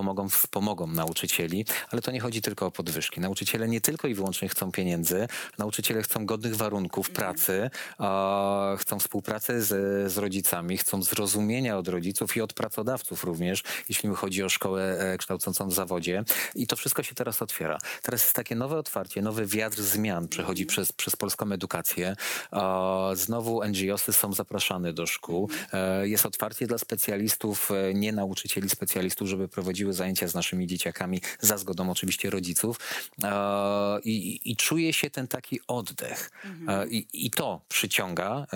pomogą, 0.50 0.86
nauczycieli, 0.86 1.64
ale 1.90 2.02
to 2.02 2.10
nie 2.10 2.20
chodzi 2.20 2.42
tylko 2.42 2.66
o 2.66 2.70
podwyżki. 2.70 3.20
Nauczyciele 3.20 3.68
nie 3.68 3.80
tylko 3.80 4.08
i 4.08 4.14
wyłącznie 4.14 4.48
chcą 4.48 4.72
pieniędzy, 4.72 5.28
nauczyciele 5.58 6.02
chcą 6.02 6.26
godnych 6.26 6.56
warunków 6.56 7.10
pracy, 7.10 7.70
a, 7.98 8.76
chcą 8.78 8.98
współpracy 8.98 9.17
z, 9.58 10.12
z 10.12 10.18
rodzicami, 10.18 10.78
chcą 10.78 11.02
zrozumienia 11.02 11.78
od 11.78 11.88
rodziców 11.88 12.36
i 12.36 12.40
od 12.40 12.52
pracodawców 12.52 13.24
również, 13.24 13.62
jeśli 13.88 14.14
chodzi 14.14 14.42
o 14.42 14.48
szkołę 14.48 14.98
e, 14.98 15.18
kształcącą 15.18 15.68
w 15.68 15.74
zawodzie. 15.74 16.24
I 16.54 16.66
to 16.66 16.76
wszystko 16.76 17.02
się 17.02 17.14
teraz 17.14 17.42
otwiera. 17.42 17.78
Teraz 18.02 18.22
jest 18.22 18.34
takie 18.34 18.54
nowe 18.54 18.78
otwarcie, 18.78 19.22
nowy 19.22 19.46
wiatr 19.46 19.82
zmian 19.82 20.28
przechodzi 20.28 20.66
przez, 20.66 20.92
przez 20.92 21.16
polską 21.16 21.52
edukację. 21.52 22.16
Znowu 23.14 23.64
NGOsy 23.64 24.12
są 24.12 24.32
zapraszane 24.32 24.92
do 24.92 25.06
szkół. 25.06 25.50
E, 25.72 26.08
Jest 26.08 26.26
otwarcie 26.26 26.66
dla 26.66 26.78
specjalistów, 26.78 27.70
e, 27.70 27.94
nie 27.94 28.12
nauczycieli, 28.12 28.68
specjalistów, 28.68 29.28
żeby 29.28 29.48
prowadziły 29.48 29.92
zajęcia 29.92 30.28
z 30.28 30.34
naszymi 30.34 30.66
dzieciakami, 30.66 31.20
za 31.40 31.58
zgodą 31.58 31.90
oczywiście 31.90 32.30
rodziców. 32.30 32.80
I, 34.04 34.40
i, 34.44 34.56
czuje 34.56 34.92
się 34.92 35.10
ten 35.10 35.28
taki 35.28 35.60
oddech. 35.66 36.30
E, 36.68 36.88
I, 36.88 37.06
I 37.12 37.30
to 37.30 37.60
przyciąga 37.68 38.46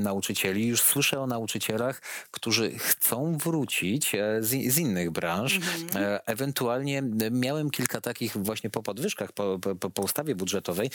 nauczycieli. 0.00 0.66
Już 0.66 0.82
słyszę 0.82 1.20
o 1.20 1.26
nauczycielach, 1.26 2.00
którzy 2.30 2.78
chcą 2.78 3.38
wrócić 3.38 4.14
e, 4.14 4.42
z, 4.42 4.48
z 4.48 4.78
innych 4.78 5.10
branż. 5.10 5.58
E, 5.94 6.20
Ewentualnie 6.26 6.98
e, 6.98 7.30
miałem 7.30 7.70
kilka 7.70 8.00
takich 8.00 8.36
właśnie 8.36 8.70
po 8.70 8.82
podwyżkach, 8.82 9.32
po, 9.32 9.58
po, 9.80 9.90
po 9.90 10.02
ustawie 10.02 10.34
budżetowej, 10.34 10.90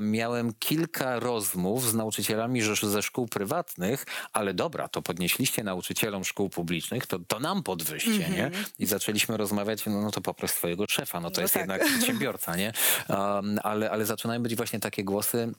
miałem 0.00 0.52
kilka 0.58 1.20
rozmów 1.20 1.90
z 1.90 1.94
nauczycielami 1.94 2.62
ze 2.82 3.02
szkół 3.02 3.28
prywatnych, 3.28 4.06
ale 4.32 4.54
dobra, 4.54 4.88
to 4.88 5.02
podnieśliście 5.02 5.64
nauczycielom 5.64 6.24
szkół 6.24 6.48
publicznych, 6.48 7.06
to, 7.06 7.18
to 7.18 7.40
nam 7.40 7.62
podwyżście, 7.62 8.28
nie? 8.28 8.50
I 8.78 8.86
zaczęliśmy 8.86 9.36
rozmawiać, 9.36 9.86
no, 9.86 10.02
no 10.02 10.10
to 10.10 10.20
poproś 10.20 10.50
swojego 10.50 10.84
szefa, 10.90 11.20
no 11.20 11.30
to 11.30 11.36
No 11.36 11.42
jest 11.42 11.54
tak. 11.54 11.60
jednak 11.60 11.84
przedsiębiorca, 11.84 12.56
nie? 12.56 12.72
Um, 13.08 13.58
ale, 13.62 13.90
ale 13.90 14.06
zaczynają 14.06 14.42
być 14.42 14.54
właśnie 14.56 14.80
takie 14.80 15.04
głosy, 15.04 15.52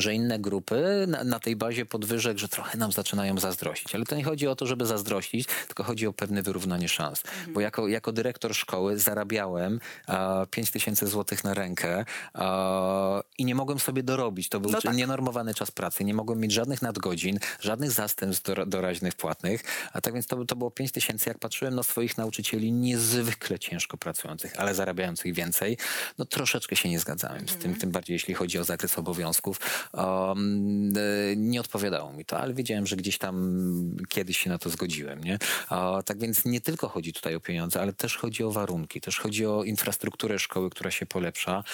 że 0.00 0.14
inne 0.14 0.38
grupy 0.38 1.04
na, 1.08 1.24
na, 1.24 1.40
tej 1.40 1.56
bazie 1.56 1.86
podwyżek, 1.86 2.38
że 2.38 2.48
trochę 2.48 2.78
nam 2.78 2.92
zaczynają 2.92 3.38
zazdrościć. 3.38 3.94
Ale 3.94 4.04
to 4.04 4.16
nie 4.16 4.24
chodzi 4.24 4.46
o 4.48 4.56
to, 4.56 4.66
żeby 4.66 4.86
zazdrościć, 4.86 5.48
tylko 5.66 5.84
chodzi 5.84 6.06
o 6.06 6.12
pewne 6.12 6.42
wyrównanie 6.42 6.88
szans. 6.88 7.22
Mhm. 7.24 7.52
Bo 7.52 7.60
jako, 7.60 7.88
jako 7.88 8.12
dyrektor 8.12 8.54
szkoły 8.54 8.98
zarabiałem 8.98 9.80
a, 10.06 10.46
5 10.50 10.70
tysięcy 10.70 11.06
złotych 11.06 11.44
na 11.44 11.54
rękę 11.54 12.04
i 13.38 13.44
nie 13.44 13.54
mogłem 13.54 13.78
sobie 13.78 14.02
dorobić. 14.02 14.48
To 14.48 14.60
był 14.60 14.70
no 14.70 14.80
tak. 14.80 14.96
nienormowany 14.96 15.54
czas 15.54 15.70
pracy. 15.70 16.04
Nie 16.04 16.14
mogłem 16.14 16.40
mieć 16.40 16.52
żadnych 16.52 16.82
nadgodzin, 16.82 17.38
żadnych 17.60 17.90
zastępstw 17.90 18.50
doraźnych 18.66 19.14
płatnych. 19.14 19.64
A 19.92 20.00
tak 20.00 20.14
więc 20.14 20.26
to, 20.26 20.44
to 20.44 20.56
było 20.56 20.70
5 20.70 20.92
tysięcy. 20.92 21.30
Jak 21.30 21.38
patrzyłem 21.38 21.74
na 21.74 21.82
swoich 21.82 22.18
nauczycieli 22.18 22.72
niezwykle 22.72 23.58
ciężko 23.58 23.96
pracujących, 23.96 24.60
ale 24.60 24.74
zarabiających 24.74 25.34
więcej, 25.34 25.78
no 26.18 26.24
troszeczkę 26.24 26.76
się 26.76 26.88
nie 26.88 27.00
zgadzałem 27.00 27.36
mm. 27.36 27.48
z 27.48 27.52
tym, 27.52 27.60
mhm. 27.60 27.80
tym 27.80 27.90
bardziej 27.90 28.14
jeśli 28.14 28.34
chodzi 28.34 28.58
o 28.58 28.64
zakres 28.64 28.98
obowiązków. 28.98 29.60
Um, 29.92 30.92
nie 31.36 31.60
odpowiadało 31.60 32.12
mi 32.12 32.24
to, 32.24 32.38
ale 32.38 32.54
wiedziałem, 32.54 32.86
że 32.86 32.96
gdzieś 32.96 33.18
tam 33.18 33.60
kiedyś 34.08 34.38
się 34.38 34.50
na 34.50 34.58
to 34.58 34.70
zgodziłem. 34.70 35.24
Nie? 35.24 35.38
Tak 36.04 36.18
więc 36.18 36.44
nie 36.44 36.60
tylko 36.60 36.88
chodzi 36.88 37.12
tutaj 37.12 37.34
o 37.34 37.40
pieniądze, 37.40 37.80
ale 37.80 37.92
też 37.92 38.16
chodzi 38.16 38.44
o 38.44 38.50
warunki, 38.50 39.00
też 39.00 39.18
chodzi 39.18 39.46
o 39.46 39.64
infrastrukturę 39.64 40.38
szkoły, 40.38 40.70
która 40.70 40.90
się 40.90 41.06
polepsza. 41.06 41.64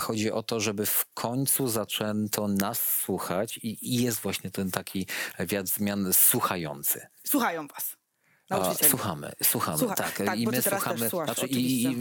Chodzi 0.00 0.32
o 0.32 0.42
to, 0.42 0.60
żeby 0.60 0.86
w 0.86 1.06
końcu 1.14 1.68
zaczęto 1.68 2.48
nas 2.48 3.00
słuchać 3.02 3.58
i, 3.58 3.94
i 3.94 4.02
jest 4.02 4.20
właśnie 4.20 4.50
ten 4.50 4.70
taki 4.70 5.06
wiatr 5.38 5.68
zmian 5.68 6.12
słuchający. 6.12 7.06
Słuchają 7.26 7.66
was. 7.66 7.96
Nauczycieli. 8.50 8.90
Słuchamy, 8.90 9.32
słuchamy, 9.42 9.78
Słucha, 9.78 9.94
tak. 9.94 10.22
tak. 10.26 10.38
I 10.38 10.46
my 10.46 10.62
słuchamy. 10.62 11.10
Słuchasz, 11.10 11.36
znaczy, 11.36 11.46
i, 11.46 11.82
i, 11.82 11.96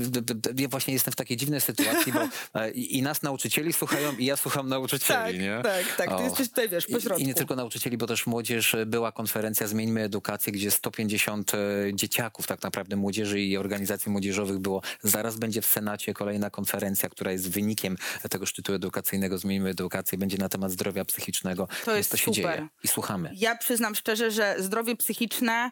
ja 0.58 0.68
właśnie 0.68 0.94
jestem 0.94 1.12
w 1.12 1.16
takiej 1.16 1.38
dziwnej 1.38 1.62
sytuacji, 1.62 2.14
bo 2.14 2.20
e, 2.62 2.72
i, 2.72 2.98
i 2.98 3.02
nas 3.02 3.22
nauczycieli 3.22 3.74
słuchają, 3.74 4.16
i 4.16 4.26
ja 4.26 4.38
słucham 4.38 4.70
nauczycieli. 4.70 5.24
Tak, 5.24 5.40
nie? 5.40 5.62
tak, 5.64 5.96
tak. 5.98 6.18
Ty 6.18 6.24
jesteś 6.24 6.50
tutaj, 6.50 6.70
wiesz, 6.70 6.88
pośrodku. 6.88 7.20
I, 7.20 7.24
I 7.24 7.28
nie 7.28 7.34
tylko 7.34 7.56
nauczycieli, 7.56 7.98
bo 7.98 8.08
też 8.08 8.28
młodzież, 8.28 8.76
e, 8.76 8.86
była 8.86 9.12
konferencja 9.12 9.68
Zmieńmy 9.68 10.02
Edukację, 10.02 10.54
gdzie 10.54 10.72
150 10.72 11.52
e, 11.54 11.58
dzieciaków, 11.94 12.48
tak 12.48 12.64
naprawdę 12.64 12.96
młodzieży 12.96 13.42
i 13.42 13.58
organizacji 13.58 14.12
młodzieżowych 14.12 14.60
było. 14.60 14.82
Zaraz 15.04 15.38
będzie 15.38 15.62
w 15.62 15.66
Senacie 15.66 16.14
kolejna 16.14 16.50
konferencja, 16.50 17.10
która 17.10 17.32
jest 17.32 17.50
wynikiem 17.50 17.98
tego 18.30 18.46
szczytu 18.46 18.74
edukacyjnego 18.74 19.38
Zmieńmy 19.38 19.70
Edukację, 19.70 20.18
będzie 20.18 20.38
na 20.38 20.50
temat 20.50 20.72
zdrowia 20.72 21.06
psychicznego. 21.06 21.68
To 21.86 21.96
jest 21.96 22.12
to 22.12 22.18
się 22.18 22.34
super. 22.34 22.58
dzieje 22.58 22.68
i 22.84 22.88
słuchamy. 22.88 23.32
Ja 23.36 23.58
przyznam 23.58 23.96
szczerze, 23.96 24.32
że 24.32 24.56
zdrowie 24.60 24.96
psychiczne 24.96 25.72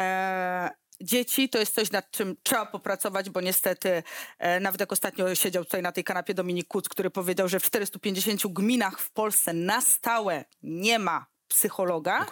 e, 0.00 0.70
dzieci 1.00 1.48
to 1.48 1.58
jest 1.58 1.74
coś, 1.74 1.90
nad 1.90 2.10
czym 2.10 2.36
trzeba 2.42 2.66
popracować, 2.66 3.30
bo 3.30 3.40
niestety 3.40 4.02
e, 4.38 4.60
nawet 4.60 4.80
jak 4.80 4.92
ostatnio 4.92 5.34
siedział 5.34 5.64
tutaj 5.64 5.82
na 5.82 5.92
tej 5.92 6.04
kanapie 6.04 6.34
Dominik 6.34 6.68
Kuc, 6.68 6.88
który 6.88 7.10
powiedział, 7.10 7.48
że 7.48 7.60
w 7.60 7.62
450 7.62 8.46
gminach 8.46 9.00
w 9.00 9.10
Polsce 9.10 9.52
na 9.52 9.80
stałe 9.80 10.44
nie 10.62 10.98
ma 10.98 11.26
psychologa, 11.48 12.26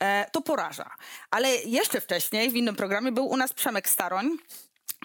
e, 0.00 0.30
to 0.32 0.40
poraża. 0.40 0.90
Ale 1.30 1.54
jeszcze 1.54 2.00
wcześniej 2.00 2.50
w 2.50 2.56
innym 2.56 2.76
programie 2.76 3.12
był 3.12 3.26
u 3.26 3.36
nas 3.36 3.52
Przemek 3.52 3.88
Staroń, 3.88 4.36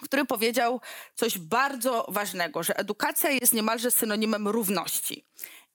który 0.01 0.25
powiedział 0.25 0.81
coś 1.15 1.37
bardzo 1.37 2.05
ważnego, 2.09 2.63
że 2.63 2.77
edukacja 2.77 3.29
jest 3.29 3.53
niemalże 3.53 3.91
synonimem 3.91 4.47
równości. 4.47 5.25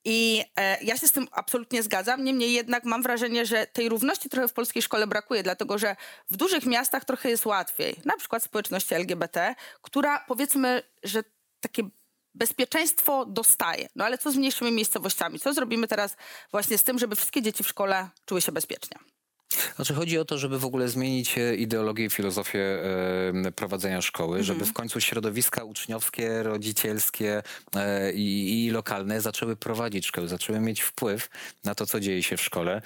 I 0.08 0.44
e, 0.56 0.84
ja 0.84 0.96
się 0.96 1.08
z 1.08 1.12
tym 1.12 1.28
absolutnie 1.32 1.82
zgadzam. 1.82 2.24
Niemniej 2.24 2.52
jednak 2.52 2.84
mam 2.84 3.02
wrażenie, 3.02 3.46
że 3.46 3.66
tej 3.66 3.88
równości 3.88 4.28
trochę 4.28 4.48
w 4.48 4.52
polskiej 4.52 4.82
szkole 4.82 5.06
brakuje, 5.06 5.42
dlatego 5.42 5.78
że 5.78 5.96
w 6.30 6.36
dużych 6.36 6.66
miastach 6.66 7.04
trochę 7.04 7.28
jest 7.30 7.46
łatwiej. 7.46 7.96
Na 8.04 8.16
przykład 8.16 8.42
społeczności 8.42 8.94
LGBT, 8.94 9.54
która 9.82 10.24
powiedzmy, 10.28 10.82
że 11.02 11.24
takie 11.60 11.82
bezpieczeństwo 12.34 13.24
dostaje. 13.24 13.88
No 13.96 14.04
ale 14.04 14.18
co 14.18 14.30
z 14.30 14.36
mniejszymi 14.36 14.72
miejscowościami? 14.72 15.38
Co 15.38 15.52
zrobimy 15.52 15.88
teraz 15.88 16.16
właśnie 16.50 16.78
z 16.78 16.84
tym, 16.84 16.98
żeby 16.98 17.16
wszystkie 17.16 17.42
dzieci 17.42 17.64
w 17.64 17.68
szkole 17.68 18.08
czuły 18.26 18.40
się 18.40 18.52
bezpiecznie? 18.52 18.98
Znaczy 19.76 19.94
chodzi 19.94 20.18
o 20.18 20.24
to, 20.24 20.38
żeby 20.38 20.58
w 20.58 20.64
ogóle 20.64 20.88
zmienić 20.88 21.38
e, 21.38 21.56
ideologię 21.56 22.04
i 22.04 22.10
filozofię 22.10 22.60
e, 23.44 23.52
prowadzenia 23.52 24.02
szkoły, 24.02 24.38
mhm. 24.38 24.44
żeby 24.44 24.64
w 24.64 24.72
końcu 24.72 25.00
środowiska 25.00 25.64
uczniowskie, 25.64 26.42
rodzicielskie 26.42 27.42
e, 27.76 28.12
i, 28.12 28.66
i, 28.66 28.70
lokalne 28.70 29.20
zaczęły 29.20 29.56
prowadzić 29.56 30.06
szkoły, 30.06 30.28
zaczęły 30.28 30.60
mieć 30.60 30.80
wpływ 30.80 31.28
na 31.64 31.74
to, 31.74 31.86
co 31.86 32.00
dzieje 32.00 32.22
się 32.22 32.36
w 32.36 32.42
szkole. 32.42 32.82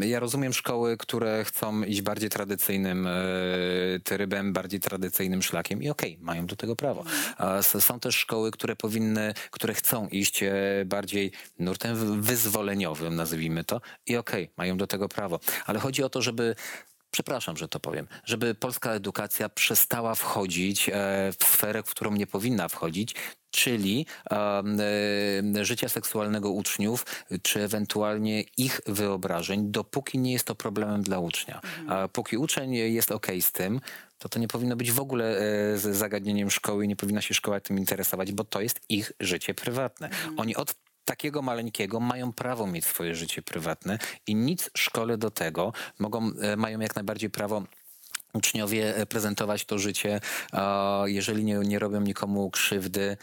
Ja 0.00 0.20
rozumiem 0.20 0.52
szkoły, 0.52 0.96
które 0.96 1.44
chcą 1.44 1.82
iść 1.82 2.02
bardziej 2.02 2.30
tradycyjnym 2.30 3.08
trybem, 4.04 4.52
bardziej 4.52 4.80
tradycyjnym 4.80 5.42
szlakiem 5.42 5.82
i 5.82 5.90
okej, 5.90 6.12
okay, 6.12 6.24
mają 6.24 6.46
do 6.46 6.56
tego 6.56 6.76
prawo. 6.76 7.04
Są 7.62 8.00
też 8.00 8.16
szkoły, 8.16 8.50
które 8.50 8.76
powinny, 8.76 9.34
które 9.50 9.74
chcą 9.74 10.08
iść 10.08 10.44
bardziej 10.86 11.32
nurtem 11.58 12.22
wyzwoleniowym, 12.22 13.16
nazwijmy 13.16 13.64
to 13.64 13.80
i 14.06 14.16
okej, 14.16 14.44
okay, 14.44 14.54
mają 14.56 14.76
do 14.76 14.86
tego 14.86 15.08
prawo 15.08 15.40
ale 15.66 15.78
chodzi 15.78 16.02
o 16.02 16.08
to, 16.08 16.22
żeby 16.22 16.54
przepraszam, 17.10 17.56
że 17.56 17.68
to 17.68 17.80
powiem, 17.80 18.06
żeby 18.24 18.54
polska 18.54 18.90
edukacja 18.90 19.48
przestała 19.48 20.14
wchodzić 20.14 20.88
e, 20.88 20.92
w 21.38 21.44
sferę, 21.44 21.82
w 21.82 21.90
którą 21.90 22.12
nie 22.12 22.26
powinna 22.26 22.68
wchodzić, 22.68 23.14
czyli 23.50 24.06
e, 24.30 25.64
życia 25.64 25.88
seksualnego 25.88 26.50
uczniów, 26.50 27.06
czy 27.42 27.62
ewentualnie 27.62 28.44
ich 28.56 28.80
wyobrażeń, 28.86 29.70
dopóki 29.70 30.18
nie 30.18 30.32
jest 30.32 30.44
to 30.44 30.54
problemem 30.54 31.02
dla 31.02 31.18
ucznia. 31.18 31.60
Póki 32.12 32.36
uczeń 32.36 32.74
jest 32.74 33.12
ok 33.12 33.26
z 33.40 33.52
tym, 33.52 33.80
to 34.18 34.28
to 34.28 34.38
nie 34.38 34.48
powinno 34.48 34.76
być 34.76 34.92
w 34.92 35.00
ogóle 35.00 35.38
e, 35.74 35.78
zagadnieniem 35.78 36.50
szkoły 36.50 36.84
i 36.84 36.88
nie 36.88 36.96
powinna 36.96 37.20
się 37.20 37.34
szkoła 37.34 37.60
tym 37.60 37.78
interesować, 37.78 38.32
bo 38.32 38.44
to 38.44 38.60
jest 38.60 38.80
ich 38.88 39.12
życie 39.20 39.54
prywatne. 39.54 40.06
Mhm. 40.06 40.40
Oni 40.40 40.56
od 40.56 40.74
takiego 41.04 41.42
maleńkiego 41.42 42.00
mają 42.00 42.32
prawo 42.32 42.66
mieć 42.66 42.84
swoje 42.84 43.14
życie 43.14 43.42
prywatne 43.42 43.98
i 44.26 44.34
nic 44.34 44.70
szkole 44.76 45.18
do 45.18 45.30
tego. 45.30 45.72
Mogą, 45.98 46.30
e, 46.40 46.56
mają 46.56 46.80
jak 46.80 46.94
najbardziej 46.94 47.30
prawo 47.30 47.62
uczniowie 48.32 48.96
e, 48.96 49.06
prezentować 49.06 49.64
to 49.64 49.78
życie, 49.78 50.20
jeżeli 51.04 51.44
nie, 51.44 51.54
nie 51.54 51.78
robią 51.78 52.00
nikomu 52.00 52.50
krzywdy, 52.50 53.16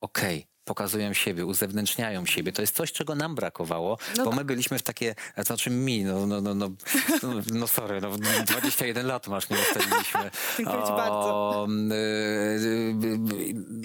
okej. 0.00 0.38
Okay 0.38 0.51
pokazują 0.64 1.12
siebie, 1.12 1.46
uzewnętrzniają 1.46 2.26
siebie. 2.26 2.52
To 2.52 2.62
jest 2.62 2.76
coś, 2.76 2.92
czego 2.92 3.14
nam 3.14 3.34
brakowało, 3.34 3.98
no 4.16 4.24
bo 4.24 4.30
tak. 4.30 4.38
my 4.38 4.44
byliśmy 4.44 4.78
w 4.78 4.82
takie, 4.82 5.14
znaczy 5.36 5.70
mi, 5.70 6.04
no, 6.04 6.26
no, 6.26 6.40
no, 6.40 6.54
no, 6.54 6.70
no 7.60 7.66
sorry, 7.66 8.00
no 8.00 8.10
21 8.46 9.06
lat 9.06 9.28
masz, 9.28 9.50
nie 9.50 9.56
ustaliliśmy. 9.56 10.20
Dziękuję 10.58 10.78
bardzo. 10.78 11.66
Y, 11.90 11.94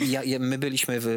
y, 0.02 0.06
ja, 0.06 0.24
ja, 0.24 0.40
my 0.40 0.58
byliśmy, 0.58 1.00
w, 1.00 1.08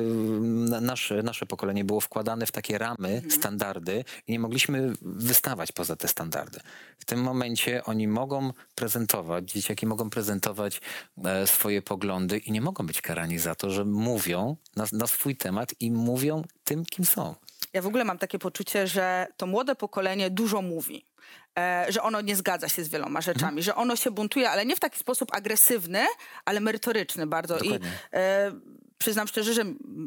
nasze, 0.81 1.23
nasze 1.23 1.47
pokolenie 1.47 1.85
było 1.85 2.01
wkładane 2.01 2.47
w 2.47 2.53
takie 2.53 2.79
ramy, 2.79 3.09
mhm. 3.09 3.31
standardy 3.31 4.05
i 4.27 4.33
nie 4.33 4.39
mogliśmy 4.39 4.93
wystawać 5.03 5.73
poza 5.73 5.97
te 5.97 6.09
standardy. 6.09 6.61
W 6.99 7.05
tym 7.05 7.23
momencie 7.23 7.85
oni 7.85 8.09
mogą 8.09 8.53
prezentować, 8.75 9.53
dzieciaki 9.53 9.87
mogą 9.87 10.11
prezentować 10.11 10.81
e, 11.25 11.47
swoje 11.47 11.83
poglądy 11.83 12.39
i 12.39 12.53
nie 12.53 12.61
mogą 12.61 12.87
być 12.87 13.01
karani 13.01 13.39
za 13.39 13.55
to, 13.55 13.71
że 13.71 13.85
mówią 13.85 14.57
na, 14.77 14.85
na 14.93 15.07
swój 15.07 15.37
temat 15.37 15.50
temat 15.51 15.75
i 15.81 15.91
mówią 15.91 16.43
tym, 16.65 16.85
kim 16.85 17.05
są. 17.05 17.35
Ja 17.73 17.83
w 17.83 17.87
ogóle 17.87 18.05
mam 18.05 18.19
takie 18.19 18.39
poczucie, 18.39 18.87
że 18.87 19.27
to 19.37 19.47
młode 19.47 19.75
pokolenie 19.75 20.31
dużo 20.31 20.63
mówi. 20.63 21.07
E, 21.59 21.87
że 21.89 22.03
ono 22.03 22.21
nie 22.21 22.37
zgadza 22.37 22.69
się 22.69 22.85
z 22.85 22.89
wieloma 22.89 23.21
rzeczami, 23.21 23.59
mhm. 23.59 23.63
że 23.63 23.75
ono 23.75 23.97
się 23.97 24.11
buntuje, 24.11 24.51
ale 24.51 24.67
nie 24.67 24.77
w 24.77 24.81
taki 24.81 24.99
sposób 24.99 25.35
agresywny, 25.35 26.07
ale 26.45 26.61
merytoryczny 26.61 27.27
bardzo. 27.27 27.59
Dokładnie. 27.59 27.89
I 27.89 28.17
e, 28.17 28.53
przyznam 28.99 29.29
szczerze, 29.29 29.55
że 29.55 29.63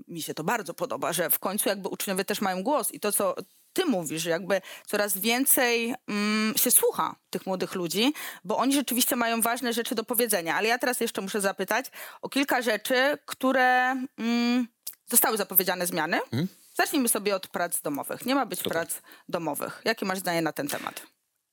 mi 0.08 0.22
się 0.22 0.34
to 0.34 0.44
bardzo 0.44 0.74
podoba, 0.74 1.14
że 1.14 1.30
w 1.30 1.40
końcu 1.40 1.70
jakby 1.70 1.90
uczniowie 1.90 2.26
też 2.26 2.42
mają 2.42 2.64
głos 2.64 2.92
i 2.92 3.00
to, 3.00 3.12
co 3.12 3.36
ty 3.74 3.86
mówisz, 3.86 4.26
jakby 4.26 4.62
coraz 4.88 5.18
więcej 5.18 5.96
mm, 6.08 6.58
się 6.58 6.72
słucha 6.72 7.16
tych 7.30 7.46
młodych 7.46 7.76
ludzi, 7.76 8.14
bo 8.44 8.58
oni 8.58 8.74
rzeczywiście 8.74 9.16
mają 9.16 9.42
ważne 9.42 9.74
rzeczy 9.74 9.96
do 9.96 10.04
powiedzenia. 10.04 10.56
Ale 10.56 10.68
ja 10.68 10.78
teraz 10.78 11.00
jeszcze 11.00 11.22
muszę 11.22 11.42
zapytać 11.42 11.86
o 12.22 12.30
kilka 12.30 12.62
rzeczy, 12.62 13.18
które 13.26 13.96
mm, 14.18 14.68
Zostały 15.14 15.38
zapowiedziane 15.38 15.88
zmiany. 15.88 16.18
Mhm. 16.24 16.48
Zacznijmy 16.76 17.10
sobie 17.10 17.36
od 17.36 17.48
prac 17.48 17.82
domowych. 17.82 18.26
Nie 18.26 18.36
ma 18.36 18.46
być 18.46 18.64
prac 18.64 19.02
domowych. 19.30 19.82
Jakie 19.86 20.06
masz 20.06 20.20
zdanie 20.20 20.42
na 20.42 20.52
ten 20.54 20.68
temat? 20.68 21.02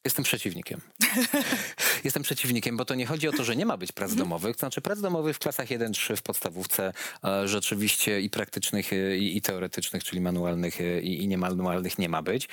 Jestem 0.04 0.24
przeciwnikiem. 0.24 0.80
Jestem 2.04 2.22
przeciwnikiem, 2.22 2.76
bo 2.76 2.84
to 2.84 2.94
nie 2.94 3.06
chodzi 3.06 3.28
o 3.28 3.32
to, 3.32 3.44
że 3.44 3.56
nie 3.56 3.66
ma 3.66 3.76
być 3.76 3.92
prac 3.92 4.10
mhm. 4.10 4.28
domowych. 4.28 4.56
To 4.56 4.60
znaczy 4.60 4.80
prac 4.80 5.00
domowych 5.00 5.36
w 5.36 5.38
klasach 5.38 5.68
1-3 5.68 6.16
w 6.16 6.22
podstawówce 6.22 6.92
e, 7.24 7.48
rzeczywiście 7.48 8.20
i 8.20 8.30
praktycznych, 8.30 8.92
e, 8.92 9.16
i, 9.16 9.36
i, 9.36 9.42
teoretycznych, 9.42 10.04
czyli 10.04 10.20
manualnych 10.20 10.80
e, 10.80 11.00
i, 11.00 11.22
i 11.22 11.28
niemanualnych 11.28 11.98
nie 11.98 12.08
ma 12.08 12.22
być. 12.22 12.48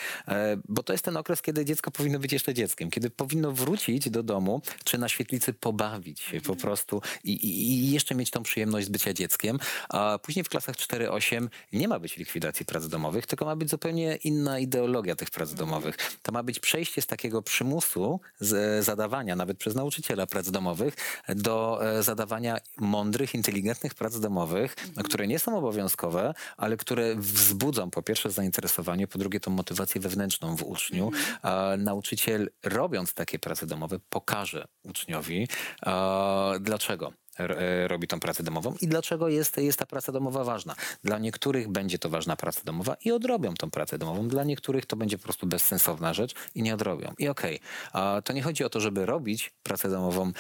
Bo 0.70 0.84
to 0.84 0.94
jest 0.94 1.06
ten 1.06 1.18
okres, 1.18 1.42
kiedy 1.42 1.66
dziecko 1.66 1.92
powinno 1.92 2.20
być 2.20 2.34
jeszcze 2.34 2.54
dzieckiem. 2.54 2.90
Kiedy 2.90 3.10
powinno 3.10 3.52
wrócić 3.52 4.10
do 4.10 4.24
domu, 4.24 4.62
czy 4.84 4.98
na 4.98 5.10
świetlicy 5.10 5.54
pobawić 5.54 6.20
się 6.20 6.42
po 6.42 6.54
mhm. 6.54 6.60
prostu 6.60 7.02
i, 7.24 7.48
i, 7.48 7.92
jeszcze 7.92 8.16
mieć 8.16 8.32
tą 8.32 8.44
przyjemność 8.44 8.88
z 8.88 8.90
bycia 8.90 9.14
dzieckiem. 9.14 9.60
A 9.90 10.20
później 10.24 10.44
w 10.44 10.50
klasach 10.50 10.76
4-8 10.76 11.48
nie 11.74 11.88
ma 11.88 12.00
być 12.00 12.18
likwidacji 12.18 12.66
prac 12.66 12.88
domowych, 12.88 13.26
tylko 13.26 13.46
ma 13.46 13.56
być 13.56 13.70
zupełnie 13.70 14.16
inna 14.16 14.60
ideologia 14.60 15.16
tych 15.16 15.30
prac 15.30 15.54
domowych. 15.54 15.98
To 16.22 16.32
ma 16.32 16.44
być 16.44 16.60
przejście 16.60 17.02
z 17.02 17.06
takiego 17.06 17.28
takiego 17.38 17.42
przymusu 17.42 18.20
z, 18.40 18.86
zadawania 18.86 19.36
nawet 19.38 19.58
przez 19.58 19.76
nauczyciela 19.76 20.28
prac 20.28 20.52
domowych, 20.52 20.94
do 21.30 21.80
e, 21.82 22.04
zadawania 22.04 22.58
mądrych, 22.78 23.36
inteligentnych 23.36 23.96
prac 23.96 24.20
domowych, 24.20 24.76
mhm. 24.88 25.08
które 25.08 25.28
nie 25.28 25.40
są 25.40 25.58
obowiązkowe, 25.58 26.34
ale 26.58 26.78
które 26.78 27.16
wzbudzą 27.16 27.90
po 27.90 28.02
pierwsze 28.02 28.32
zainteresowanie, 28.32 29.08
po 29.08 29.20
drugie 29.20 29.40
tą 29.40 29.52
motywację 29.52 30.02
wewnętrzną 30.02 30.56
w 30.56 30.64
uczniu. 30.64 31.08
Mhm. 31.08 31.84
Nauczyciel 31.84 32.50
robiąc 32.64 33.14
takie 33.14 33.40
prace 33.40 33.66
domowe 33.66 34.00
pokaże 34.10 34.68
uczniowi, 34.84 35.48
dlaczego 36.60 37.14
robi 37.88 38.08
tą 38.08 38.20
pracę 38.20 38.44
domową 38.44 38.76
i 38.82 38.88
dlaczego 38.88 39.30
jest, 39.30 39.58
jest 39.58 39.80
ta 39.80 39.86
praca 39.86 40.12
domowa 40.12 40.44
ważna. 40.44 40.76
Dla 41.04 41.20
niektórych 41.20 41.68
będzie 41.68 42.00
to 42.00 42.10
ważna 42.10 42.36
praca 42.36 42.62
domowa 42.64 42.96
i 43.06 43.12
odrobią 43.12 43.54
tą 43.54 43.72
pracę 43.72 43.98
domową. 43.98 44.28
Dla 44.28 44.44
niektórych 44.44 44.86
to 44.86 44.96
będzie 44.96 45.18
po 45.18 45.24
prostu 45.24 45.48
bezsensowna 45.48 46.14
rzecz 46.14 46.34
i 46.56 46.62
nie 46.62 46.74
odrobią. 46.74 47.14
I 47.18 47.28
okej, 47.28 47.60
okay, 47.94 48.22
to 48.22 48.34
nie 48.34 48.42
chodzi 48.42 48.64
o 48.64 48.70
to, 48.70 48.80
żeby 48.80 49.06
robić 49.06 49.52
pracę 49.64 49.90
domową 49.90 50.32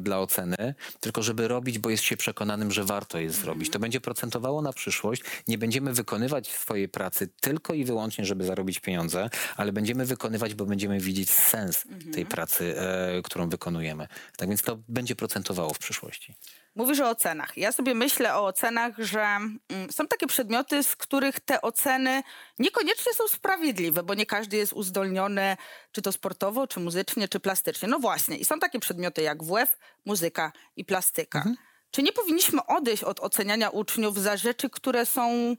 dla 0.00 0.20
oceny, 0.20 0.74
tylko 1.00 1.22
żeby 1.22 1.48
robić, 1.48 1.78
bo 1.78 1.90
jest 1.90 2.02
się 2.02 2.16
przekonanym, 2.16 2.70
że 2.70 2.84
warto 2.84 3.18
jest 3.18 3.40
zrobić. 3.40 3.70
To 3.70 3.78
będzie 3.78 4.00
procentowało 4.00 4.62
na 4.62 4.72
przyszłość. 4.72 5.22
Nie 5.48 5.58
będziemy 5.58 5.92
wykonywać 5.92 6.48
swojej 6.48 6.88
pracy 6.88 7.28
tylko 7.40 7.74
i 7.74 7.84
wyłącznie, 7.84 8.24
żeby 8.24 8.44
zarobić 8.44 8.80
pieniądze, 8.80 9.30
ale 9.56 9.72
będziemy 9.72 10.06
wykonywać, 10.06 10.54
bo 10.54 10.64
będziemy 10.64 11.00
widzieć 11.00 11.30
sens 11.30 11.84
tej 12.12 12.26
pracy, 12.26 12.80
e, 12.80 13.22
którą 13.22 13.48
wykonujemy. 13.48 14.08
Tak 14.36 14.48
więc 14.48 14.62
to 14.62 14.78
będzie 14.88 15.16
procentowało 15.16 15.74
w 15.74 15.78
przyszłości 15.78 16.07
przyszłości. 16.10 16.34
Mówisz 16.74 17.00
o 17.00 17.08
ocenach. 17.08 17.56
Ja 17.56 17.72
sobie 17.72 17.94
myślę 17.94 18.34
o 18.34 18.46
ocenach, 18.46 18.94
że 18.98 19.20
mm, 19.20 19.58
są 19.90 20.06
takie 20.06 20.26
przedmioty, 20.26 20.82
z 20.82 20.96
których 20.96 21.40
te 21.40 21.62
oceny 21.62 22.22
niekoniecznie 22.58 23.14
są 23.14 23.28
sprawiedliwe, 23.28 24.02
bo 24.02 24.14
nie 24.14 24.26
każdy 24.26 24.56
jest 24.56 24.72
uzdolniony, 24.72 25.56
czy 25.92 26.02
to 26.02 26.12
sportowo, 26.12 26.66
czy 26.66 26.80
muzycznie, 26.80 27.28
czy 27.28 27.40
plastycznie. 27.40 27.88
No 27.88 27.98
właśnie. 27.98 28.36
I 28.36 28.44
są 28.44 28.58
takie 28.58 28.80
przedmioty 28.80 29.22
jak 29.22 29.44
WF, 29.44 29.78
muzyka 30.04 30.52
i 30.76 30.84
plastyka. 30.84 31.38
Mhm. 31.38 31.56
Czy 31.90 32.02
nie 32.02 32.12
powinniśmy 32.12 32.66
odejść 32.66 33.04
od 33.04 33.20
oceniania 33.20 33.70
uczniów 33.70 34.18
za 34.18 34.36
rzeczy, 34.36 34.70
które 34.70 35.06
są 35.06 35.56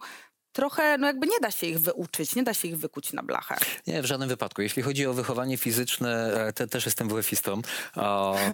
trochę, 0.54 0.98
no 0.98 1.08
jakby 1.08 1.28
nie 1.28 1.40
da 1.42 1.52
się 1.52 1.68
ich 1.68 1.80
wyuczyć, 1.80 2.36
nie 2.36 2.44
da 2.44 2.54
się 2.54 2.68
ich 2.68 2.78
wykuć 2.78 3.14
na 3.14 3.24
blachę. 3.24 3.58
Nie, 3.88 4.02
w 4.02 4.06
żadnym 4.06 4.30
wypadku. 4.30 4.62
Jeśli 4.62 4.84
chodzi 4.84 5.08
o 5.08 5.14
wychowanie 5.14 5.58
fizyczne, 5.58 6.34
e, 6.48 6.54
te, 6.54 6.68
też 6.68 6.86
jestem 6.86 7.10
WF-istą, 7.10 7.62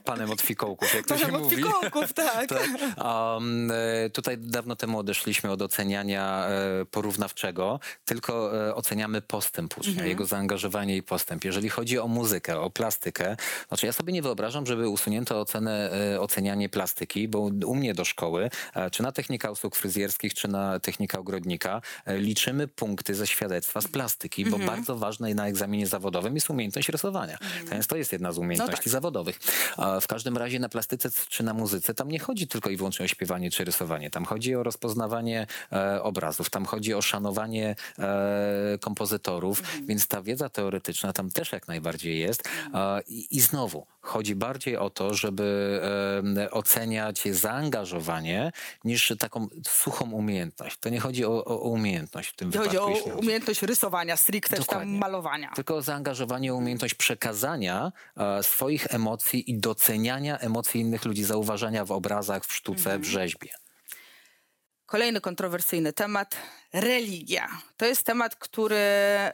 panem 0.05 0.31
od 0.31 0.41
fikołków, 0.41 0.93
jak 0.95 1.05
to 1.05 1.17
się 1.17 1.31
mówi. 1.31 1.55
Panem 1.55 1.71
od 1.71 1.75
fikołków, 1.79 2.13
tak. 2.23 2.49
tak. 2.49 2.69
Um, 3.05 3.71
tutaj 4.13 4.37
dawno 4.37 4.75
temu 4.75 4.99
odeszliśmy 4.99 5.51
od 5.51 5.61
oceniania 5.61 6.47
e, 6.47 6.85
porównawczego, 6.85 7.79
tylko 8.05 8.51
oceniamy 8.75 9.21
postęp 9.21 9.77
ucznia, 9.77 9.91
mhm. 9.91 10.09
jego 10.09 10.25
zaangażowanie 10.25 10.97
i 10.97 11.03
postęp. 11.03 11.43
Jeżeli 11.43 11.69
chodzi 11.69 11.99
o 11.99 12.07
muzykę, 12.07 12.59
o 12.59 12.69
plastykę, 12.69 13.37
znaczy 13.67 13.85
ja 13.85 13.93
sobie 13.93 14.13
nie 14.13 14.21
wyobrażam, 14.21 14.65
żeby 14.65 14.89
usunięto 14.89 15.39
ocenę, 15.39 15.91
ocenianie 16.19 16.69
plastyki, 16.69 17.27
bo 17.27 17.39
u 17.65 17.75
mnie 17.75 17.93
do 17.93 18.05
szkoły, 18.05 18.49
czy 18.91 19.03
na 19.03 19.11
technika 19.11 19.51
usług 19.51 19.75
fryzjerskich, 19.75 20.33
czy 20.33 20.47
na 20.47 20.79
technika 20.79 21.19
ogrodnika, 21.19 21.75
E, 21.75 21.84
liczymy 22.07 22.67
punkty 22.67 23.15
ze 23.15 23.27
świadectwa 23.27 23.81
z 23.81 23.87
plastyki, 23.87 24.45
bo 24.45 24.57
mhm. 24.57 24.65
bardzo 24.65 24.95
ważne 24.95 25.33
na 25.33 25.47
egzaminie 25.47 25.87
zawodowym 25.87 26.35
jest 26.35 26.49
umiejętność 26.49 26.89
rysowania. 26.89 27.37
Więc 27.71 27.87
to 27.87 27.97
jest 27.97 28.11
jedna 28.11 28.31
z 28.31 28.37
umiejętności 28.37 28.73
no 28.73 28.83
tak. 28.83 28.89
zawodowych. 28.91 29.39
w 30.01 30.07
każdym 30.07 30.37
razie 30.37 30.59
na 30.59 30.69
plastyce 30.69 31.09
czy 31.29 31.43
na 31.43 31.53
muzyce 31.53 31.93
tam 31.93 32.09
nie 32.09 32.19
chodzi 32.19 32.47
tylko 32.47 32.69
i 32.69 32.77
wyłącznie 32.77 33.05
o 33.05 33.07
śpiewanie 33.07 33.51
czy 33.51 33.63
rysowanie. 33.63 34.09
Tam 34.09 34.25
chodzi 34.25 34.55
o 34.55 34.63
rozpoznawanie 34.63 35.47
e, 35.71 36.03
obrazów, 36.03 36.49
tam 36.49 36.65
chodzi 36.65 36.93
o 36.93 37.01
szanowanie 37.01 37.75
e, 37.99 38.77
kompozytorów, 38.81 39.59
mhm. 39.59 39.85
więc 39.85 40.07
ta 40.07 40.21
wiedza 40.21 40.49
teoretyczna 40.49 41.13
tam 41.13 41.31
też 41.31 41.51
jak 41.51 41.67
najbardziej 41.67 42.19
jest. 42.19 42.43
I, 43.07 43.27
I 43.31 43.41
znowu, 43.41 43.87
chodzi 44.01 44.35
bardziej 44.35 44.77
o 44.77 44.89
to, 44.89 45.13
żeby 45.13 45.81
e, 46.37 46.51
oceniać 46.51 47.23
zaangażowanie 47.31 48.51
niż 48.83 49.13
taką 49.19 49.47
suchą 49.67 50.11
umiejętność. 50.11 50.77
To 50.77 50.89
nie 50.89 50.99
chodzi 50.99 51.25
o, 51.25 51.45
o 51.45 51.57
umiejętność 51.75 52.29
w 52.29 52.35
tym 52.35 52.49
nie 52.49 52.59
wypadku. 52.59 52.85
Chodzi 52.85 53.11
o 53.11 53.15
umiejętność 53.15 53.61
rysowania, 53.61 54.17
stricte, 54.17 54.63
tam 54.63 54.97
malowania. 54.97 55.51
Tylko 55.55 55.75
o 55.75 55.81
zaangażowanie, 55.81 56.53
umiejętność 56.53 56.93
przekazania 56.93 57.91
e, 58.17 58.43
swoich 58.43 58.87
emocji 58.89 59.51
i 59.51 59.59
doceniania 59.59 60.39
emocji 60.39 60.81
innych 60.81 61.05
ludzi, 61.05 61.23
zauważania 61.23 61.85
w 61.85 61.91
obrazach, 61.91 62.45
w 62.45 62.53
sztuce, 62.53 62.79
mhm. 62.79 63.01
w 63.01 63.05
rzeźbie. 63.05 63.49
Kolejny 64.85 65.21
kontrowersyjny 65.21 65.93
temat 65.93 66.37
religia. 66.73 67.47
To 67.77 67.85
jest 67.85 68.03
temat, 68.03 68.35
który 68.35 68.77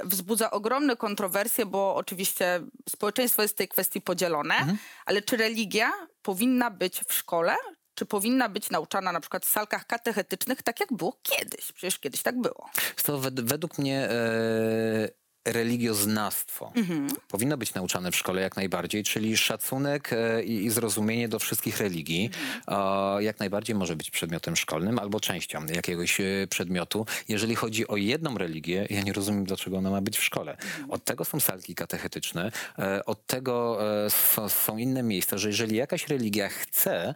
wzbudza 0.03 0.51
ogromne 0.51 0.95
kontrowersje, 0.95 1.65
bo 1.65 1.95
oczywiście 1.95 2.62
społeczeństwo 2.89 3.41
jest 3.41 3.53
w 3.53 3.57
tej 3.57 3.67
kwestii 3.67 4.01
podzielone, 4.01 4.55
mhm. 4.55 4.77
ale 5.05 5.21
czy 5.21 5.38
religia 5.38 5.91
powinna 6.21 6.71
być 6.71 7.00
w 7.07 7.13
szkole, 7.13 7.55
czy 7.95 8.05
powinna 8.05 8.50
być 8.50 8.69
nauczana 8.69 9.12
na 9.12 9.19
przykład 9.19 9.45
w 9.45 9.50
salkach 9.50 9.86
katechetycznych, 9.86 10.63
tak 10.63 10.79
jak 10.79 10.93
było 10.93 11.17
kiedyś? 11.24 11.71
Przecież 11.71 12.00
kiedyś 12.00 12.21
tak 12.21 12.41
było. 12.41 12.69
To 13.03 13.19
według 13.36 13.77
mnie 13.77 14.10
e, 14.10 15.21
religioznawstwo 15.45 16.71
mhm. 16.75 17.07
powinno 17.27 17.57
być 17.57 17.74
nauczane 17.74 18.12
w 18.12 18.15
szkole 18.15 18.41
jak 18.41 18.55
najbardziej, 18.55 19.03
czyli 19.03 19.38
szacunek 19.38 20.13
e, 20.13 20.43
i, 20.43 20.69
zrozumienie 20.69 21.27
do 21.27 21.39
wszystkich 21.39 21.79
religii 21.79 22.29
mhm. 22.67 23.24
jak 23.24 23.39
najbardziej 23.39 23.75
może 23.75 23.95
być 23.95 24.12
przedmiotem 24.12 24.55
szkolnym 24.55 25.00
albo 25.00 25.19
częścią 25.19 25.65
jakiegoś 25.65 26.21
e, 26.21 26.24
przedmiotu. 26.50 27.05
Jeżeli 27.27 27.55
chodzi 27.55 27.88
o 27.88 27.98
jedną 27.98 28.38
religię, 28.38 28.88
ja 28.89 29.01
nie 29.01 29.13
rozumiem, 29.13 29.43
dlaczego 29.45 29.77
ona 29.77 29.89
ma 29.89 30.01
być 30.01 30.17
w 30.17 30.24
szkole. 30.24 30.51
Mhm. 30.51 30.91
Od 30.91 31.03
tego 31.05 31.25
są 31.25 31.39
salki 31.39 31.75
katechetyczne, 31.75 32.51
e, 32.79 33.05
od 33.05 33.25
tego 33.25 33.77
są, 34.09 34.50
są 34.50 34.77
inne 34.77 35.03
miejsca, 35.03 35.37
że 35.37 35.48
jeżeli 35.48 35.75
jakaś 35.75 36.07
religia 36.07 36.50
chce 36.50 37.16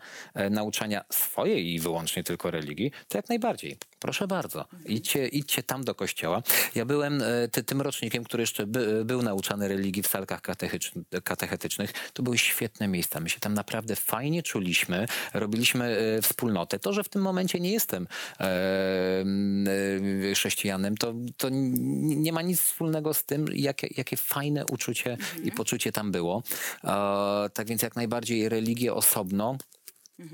nauczania 0.50 1.06
swojej 1.10 1.74
i 1.74 1.80
wyłącznie 1.80 2.24
tylko 2.24 2.52
religii, 2.52 2.92
to 3.08 3.18
jak 3.18 3.30
najbardziej. 3.30 3.78
Proszę 4.00 4.28
bardzo, 4.28 4.62
mhm. 4.62 4.86
idźcie, 4.86 5.28
idźcie 5.28 5.64
tam 5.64 5.84
do 5.84 5.96
kościoła. 5.96 6.44
Ja 6.76 6.86
byłem 6.86 7.24
ty, 7.52 7.64
tym 7.64 7.82
rocznikiem 7.82 8.15
który 8.24 8.44
jeszcze 8.44 8.68
by, 8.68 9.06
był 9.06 9.22
nauczany 9.22 9.68
religii 9.68 10.04
w 10.04 10.08
salkach 10.08 10.42
katechetycznych, 11.24 11.94
to 12.14 12.24
były 12.24 12.38
świetne 12.38 12.88
miejsca. 12.88 13.20
My 13.20 13.30
się 13.30 13.40
tam 13.40 13.54
naprawdę 13.54 13.96
fajnie 13.96 14.44
czuliśmy, 14.44 15.06
robiliśmy 15.34 15.86
e, 16.18 16.22
wspólnotę. 16.22 16.80
To, 16.80 16.94
że 16.94 17.04
w 17.04 17.10
tym 17.10 17.22
momencie 17.22 17.60
nie 17.60 17.72
jestem 17.72 18.08
e, 18.40 18.46
e, 18.46 20.34
chrześcijanem, 20.34 20.98
to, 20.98 21.14
to 21.38 21.50
nie 21.50 22.34
ma 22.34 22.42
nic 22.42 22.62
wspólnego 22.62 23.14
z 23.14 23.24
tym, 23.24 23.46
jakie, 23.54 23.88
jakie 23.98 24.18
fajne 24.18 24.66
uczucie 24.66 25.12
mhm. 25.12 25.44
i 25.44 25.52
poczucie 25.52 25.92
tam 25.92 26.12
było. 26.12 26.44
tak 27.54 27.68
więc 27.68 27.82
jak 27.82 27.96
najbardziej 27.96 28.50
religię 28.50 28.94
osobno 28.94 29.46
Mhm. 29.46 29.75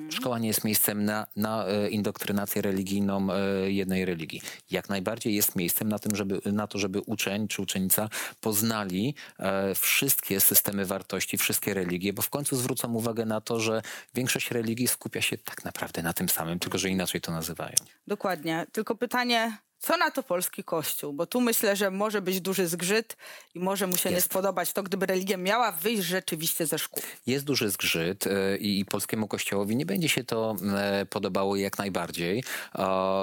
Szkoła 0.10 0.40
nie 0.40 0.48
jest 0.48 0.64
miejscem 0.64 1.06
na, 1.06 1.28
na 1.36 1.68
e, 1.68 1.90
indoktrynację 1.90 2.62
religijną 2.62 3.28
e, 3.34 3.72
jednej 3.72 4.06
religii. 4.06 4.42
Jak 4.72 4.90
najbardziej 4.90 5.36
jest 5.36 5.56
miejscem 5.56 5.90
na, 5.90 6.00
tym, 6.00 6.16
żeby, 6.16 6.42
na 6.46 6.68
to, 6.68 6.80
żeby 6.80 7.00
uczeń 7.00 7.48
czy 7.48 7.62
uczennica 7.62 8.10
poznali 8.42 9.16
e, 9.40 9.76
wszystkie 9.76 10.40
systemy 10.40 10.86
wartości, 10.86 11.38
wszystkie 11.38 11.74
religie, 11.74 12.14
bo 12.14 12.22
w 12.22 12.30
końcu 12.30 12.56
zwrócą 12.56 12.94
uwagę 12.94 13.26
na 13.26 13.42
to, 13.42 13.60
że 13.60 13.82
większość 14.16 14.52
religii 14.52 14.88
skupia 14.88 15.22
się 15.22 15.38
tak 15.38 15.66
naprawdę 15.66 16.04
na 16.04 16.14
tym 16.14 16.30
samym, 16.30 16.60
tylko 16.60 16.78
że 16.78 16.90
inaczej 16.90 17.22
to 17.22 17.32
nazywają. 17.32 17.76
Dokładnie. 18.08 18.66
Tylko 18.72 18.96
pytanie, 18.96 19.58
co 19.82 19.98
na 19.98 20.12
to 20.12 20.24
polski 20.24 20.64
kościół? 20.64 21.14
Bo 21.14 21.26
tu 21.26 21.42
myślę, 21.42 21.76
że 21.76 21.92
może 21.92 22.22
być 22.22 22.42
duży 22.42 22.68
zgrzyt 22.68 23.18
i 23.56 23.60
może 23.60 23.88
mu 23.88 23.98
się 23.98 24.10
jest. 24.10 24.16
nie 24.16 24.22
spodobać 24.22 24.74
to, 24.74 24.84
gdyby 24.84 25.06
religia 25.06 25.38
miała 25.38 25.72
wyjść 25.72 26.04
rzeczywiście 26.04 26.66
ze 26.66 26.80
szkół. 26.80 27.04
Jest 27.28 27.46
duży 27.46 27.70
zgrzyt 27.70 28.28
e, 28.28 28.58
i 28.58 28.86
polskiemu 28.86 29.28
kościołowi 29.28 29.76
nie 29.76 29.86
będzie 29.86 30.10
się 30.10 30.24
to 30.24 30.56
e, 30.78 31.06
podobało 31.06 31.56
jak 31.56 31.78
najbardziej. 31.78 32.44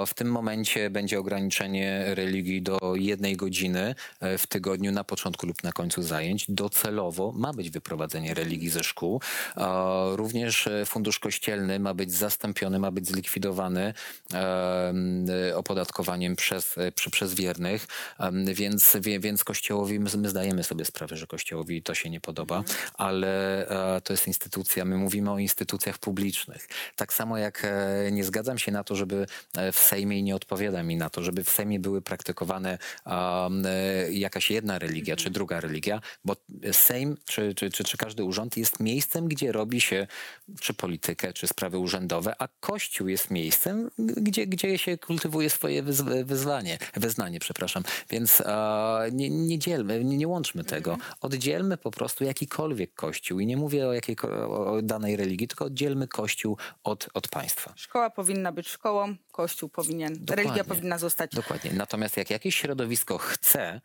W 0.07 0.13
tym 0.15 0.31
momencie 0.31 0.89
będzie 0.89 1.19
ograniczenie 1.19 2.15
religii 2.15 2.61
do 2.61 2.79
jednej 2.95 3.35
godziny 3.35 3.95
e, 4.19 4.37
w 4.37 4.47
tygodniu 4.47 4.91
na 4.91 5.03
początku 5.03 5.47
lub 5.47 5.63
na 5.63 5.71
końcu 5.71 6.01
zajęć. 6.01 6.45
Docelowo 6.49 7.31
ma 7.31 7.53
być 7.53 7.69
wyprowadzenie 7.69 8.33
religii 8.33 8.69
ze 8.69 8.83
szkół. 8.83 9.21
Również 10.11 10.69
fundusz 10.85 11.19
kościelny 11.19 11.79
ma 11.79 11.93
być 11.93 12.13
zastąpiony, 12.13 12.79
ma 12.79 12.91
być 12.91 13.07
zlikwidowany 13.07 13.93
opodatkowaniem 15.55 16.35
przy 16.35 16.48
przez, 16.49 16.77
e, 16.77 17.11
przez 17.11 17.33
wiernych, 17.33 17.87
więc, 18.53 18.97
więc 19.19 19.43
Kościołowi, 19.43 19.99
my, 19.99 20.09
my 20.17 20.29
zdajemy 20.29 20.63
sobie 20.63 20.85
sprawę, 20.85 21.17
że 21.17 21.27
Kościołowi 21.27 21.83
to 21.83 21.95
się 21.95 22.09
nie 22.09 22.21
podoba, 22.21 22.57
mhm. 22.57 22.77
ale 22.93 23.27
e, 23.97 24.01
to 24.01 24.13
jest 24.13 24.27
instytucja, 24.27 24.85
my 24.85 24.97
mówimy 24.97 25.31
o 25.31 25.39
instytucjach 25.39 25.97
publicznych. 25.97 26.67
Tak 26.95 27.13
samo 27.13 27.37
jak 27.37 27.65
e, 27.65 28.11
nie 28.11 28.23
zgadzam 28.23 28.57
się 28.57 28.71
na 28.71 28.83
to, 28.83 28.95
żeby 28.95 29.25
w 29.73 29.79
Sejmie 29.79 30.19
i 30.19 30.23
nie 30.23 30.35
odpowiada 30.35 30.83
mi 30.83 30.95
na 30.97 31.09
to, 31.09 31.23
żeby 31.23 31.43
w 31.43 31.49
Sejmie 31.49 31.79
były 31.79 32.01
praktykowane 32.01 32.77
jakaś 34.09 34.51
jedna 34.51 34.79
religia 34.79 35.15
czy 35.15 35.21
mhm. 35.21 35.33
druga 35.33 35.59
religia, 35.59 36.01
bo 36.25 36.35
Sejm 36.71 37.17
czy, 37.25 37.53
czy, 37.55 37.69
czy, 37.69 37.83
czy 37.83 37.97
każdy 37.97 38.23
urząd 38.23 38.57
jest 38.57 38.79
miejscem, 38.79 39.27
gdzie 39.27 39.51
robi 39.51 39.81
się 39.81 40.07
czy 40.59 40.73
politykę, 40.73 41.33
czy 41.33 41.47
sprawy 41.47 41.77
urzędowe, 41.77 42.35
a 42.39 42.47
Kościół 42.59 43.07
jest 43.07 43.31
miejscem, 43.31 43.91
gdzie, 43.97 44.47
gdzie 44.47 44.77
się 44.77 44.97
kultywuje 44.97 45.49
swoje 45.49 45.83
wyznanie 45.83 46.38
wezwanie, 46.39 46.77
wyznanie, 46.93 47.39
przepraszam. 47.39 47.83
Więc 48.09 48.41
e, 48.41 49.09
nie, 49.11 49.29
nie 49.29 49.59
dzielmy, 49.59 50.03
nie, 50.03 50.17
nie 50.17 50.27
łączmy 50.27 50.63
tego. 50.63 50.97
Oddzielmy 51.21 51.77
po 51.77 51.91
prostu 51.91 52.23
jakikolwiek 52.23 52.93
kościół 52.93 53.39
i 53.39 53.45
nie 53.45 53.57
mówię 53.57 53.87
o, 53.87 53.93
jakiej, 53.93 54.15
o 54.49 54.81
danej 54.83 55.15
religii, 55.15 55.47
tylko 55.47 55.65
oddzielmy 55.65 56.07
kościół 56.07 56.57
od, 56.83 57.09
od 57.13 57.27
państwa. 57.27 57.73
Szkoła 57.75 58.09
powinna 58.09 58.51
być 58.51 58.69
szkołą, 58.69 59.15
kościół 59.31 59.69
powinien, 59.69 60.13
Dokładnie. 60.13 60.35
religia 60.43 60.63
powinna 60.63 60.97
zostać. 60.97 61.31
Dokładnie. 61.31 61.71
Natomiast 61.73 62.17
jak 62.17 62.29
jakieś 62.29 62.55
środowisko 62.55 63.17
chce 63.17 63.81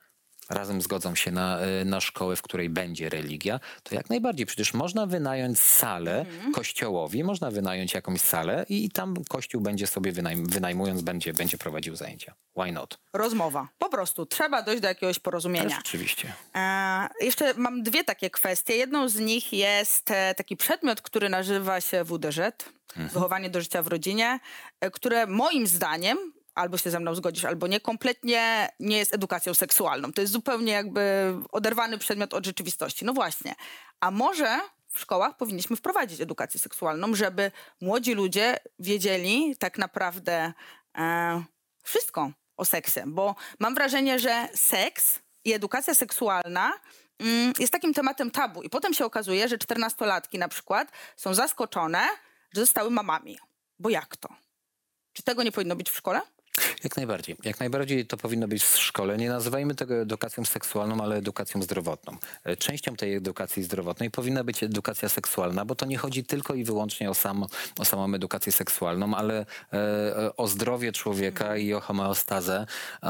razem 0.51 0.83
zgodzą 0.83 1.15
się 1.15 1.31
na, 1.31 1.59
e, 1.59 1.85
na 1.85 2.01
szkołę, 2.01 2.37
w 2.37 2.43
której 2.43 2.69
będzie 2.71 3.09
religia, 3.09 3.61
to 3.83 3.95
jak 3.95 4.11
najbardziej. 4.11 4.47
Przecież 4.47 4.75
można 4.75 5.07
wynająć 5.07 5.61
salę 5.61 6.21
Mhm. 6.21 6.53
kościołowi, 6.53 7.25
można 7.25 7.51
wynająć 7.51 7.95
jakąś 7.95 8.21
salę 8.21 8.67
i 8.69 8.91
tam 8.91 9.15
kościół 9.29 9.61
będzie 9.61 9.87
sobie 9.87 10.13
wynajm, 10.13 10.47
wynajmując, 10.47 11.03
będzie, 11.03 11.33
będzie 11.33 11.59
prowadził 11.59 11.97
zajęcia. 11.97 12.35
Why 12.57 12.73
not? 12.73 12.99
Rozmowa. 13.13 13.69
Po 13.79 13.89
prostu 13.89 14.27
trzeba 14.27 14.63
dojść 14.63 14.83
do 14.83 14.89
jakiegoś 14.89 15.19
porozumienia. 15.19 15.79
oczywiście. 15.81 16.33
E, 16.55 17.09
jeszcze 17.21 17.55
mam 17.55 17.83
dwie 17.83 18.05
takie 18.05 18.31
kwestie. 18.31 18.77
Jedną 18.77 19.09
z 19.09 19.17
nich 19.17 19.53
jest 19.53 20.11
e, 20.11 20.35
taki 20.35 20.57
przedmiot, 20.57 21.01
który 21.01 21.29
nazywa 21.29 21.81
się 21.81 22.05
WDŻ, 22.05 22.39
Wychowanie 22.97 23.51
do 23.51 23.61
życia 23.61 23.83
w 23.83 23.87
rodzinie, 23.87 24.41
e, 24.81 24.91
które 24.91 25.27
moim 25.27 25.67
zdaniem, 25.67 26.19
albo 26.55 26.79
się 26.79 26.91
ze 26.91 27.01
mną 27.01 27.15
zgodzisz, 27.15 27.45
albo 27.45 27.67
nie, 27.67 27.81
kompletnie 27.81 28.69
nie 28.81 28.99
jest 28.99 29.15
edukacją 29.15 29.55
seksualną. 29.55 30.13
To 30.13 30.21
jest 30.21 30.33
zupełnie 30.33 30.73
jakby 30.73 31.35
oderwany 31.53 31.99
przedmiot 31.99 32.35
od 32.35 32.47
rzeczywistości. 32.47 33.05
No 33.05 33.13
właśnie. 33.13 33.55
A 34.01 34.11
może 34.11 34.61
w 34.89 35.01
szkołach 35.01 35.37
powinniśmy 35.37 35.77
wprowadzić 35.77 36.21
edukację 36.21 36.61
seksualną, 36.61 37.15
żeby 37.15 37.51
młodzi 37.81 38.15
ludzie 38.15 38.57
wiedzieli 38.79 39.57
tak 39.59 39.79
naprawdę 39.79 40.53
e, 40.99 41.45
wszystko 41.83 42.31
o 42.57 42.65
seksie, 42.65 43.01
bo 43.07 43.35
mam 43.59 43.75
wrażenie, 43.75 44.19
że 44.19 44.49
seks 44.55 45.19
i 45.45 45.53
edukacja 45.53 45.95
seksualna 45.95 46.73
mm, 47.19 47.53
jest 47.59 47.73
takim 47.73 47.95
tematem 47.95 48.31
tabu. 48.31 48.63
I 48.63 48.71
potem 48.71 48.95
się 48.95 49.05
okazuje, 49.05 49.49
że 49.49 49.59
czternastolatki 49.59 50.39
na 50.39 50.49
przykład 50.49 50.93
są 51.17 51.35
zaskoczone, 51.35 52.09
że 52.53 52.61
zostały 52.61 52.91
mamami. 52.91 53.39
Bo 53.79 53.91
jak 53.91 54.17
to? 54.17 54.29
Czy 55.13 55.23
tego 55.23 55.43
nie 55.43 55.53
powinno 55.53 55.77
być 55.77 55.91
w 55.91 55.97
szkole? 55.97 56.21
Jak 56.85 56.97
najbardziej. 56.97 57.37
Jak 57.45 57.61
najbardziej 57.61 58.07
to 58.07 58.17
powinno 58.17 58.49
być 58.49 58.65
w 58.65 58.79
szkole. 58.79 59.17
Nie 59.17 59.29
nazywajmy 59.29 59.75
tego 59.75 59.95
edukacją 59.95 60.45
seksualną, 60.45 61.05
ale 61.05 61.17
edukacją 61.17 61.63
zdrowotną. 61.63 62.17
E, 62.45 62.57
Częścią 62.57 62.97
tej 62.97 63.15
edukacji 63.15 63.63
zdrowotnej 63.63 64.11
powinna 64.11 64.45
być 64.45 64.63
edukacja 64.63 65.09
seksualna, 65.09 65.65
bo 65.65 65.75
to 65.75 65.87
nie 65.87 65.99
chodzi 65.99 66.25
tylko 66.25 66.55
i 66.55 66.65
wyłącznie 66.65 67.11
o, 67.11 67.15
sam, 67.15 67.47
o 67.79 67.85
samą 67.85 68.15
edukację 68.15 68.53
seksualną, 68.53 69.15
ale 69.15 69.47
e, 69.73 69.77
e, 70.17 70.37
o 70.37 70.49
zdrowie 70.49 70.93
człowieka 70.93 71.57
i 71.57 71.75
o 71.75 71.81
homeostazę. 71.81 72.67
E, 73.03 73.07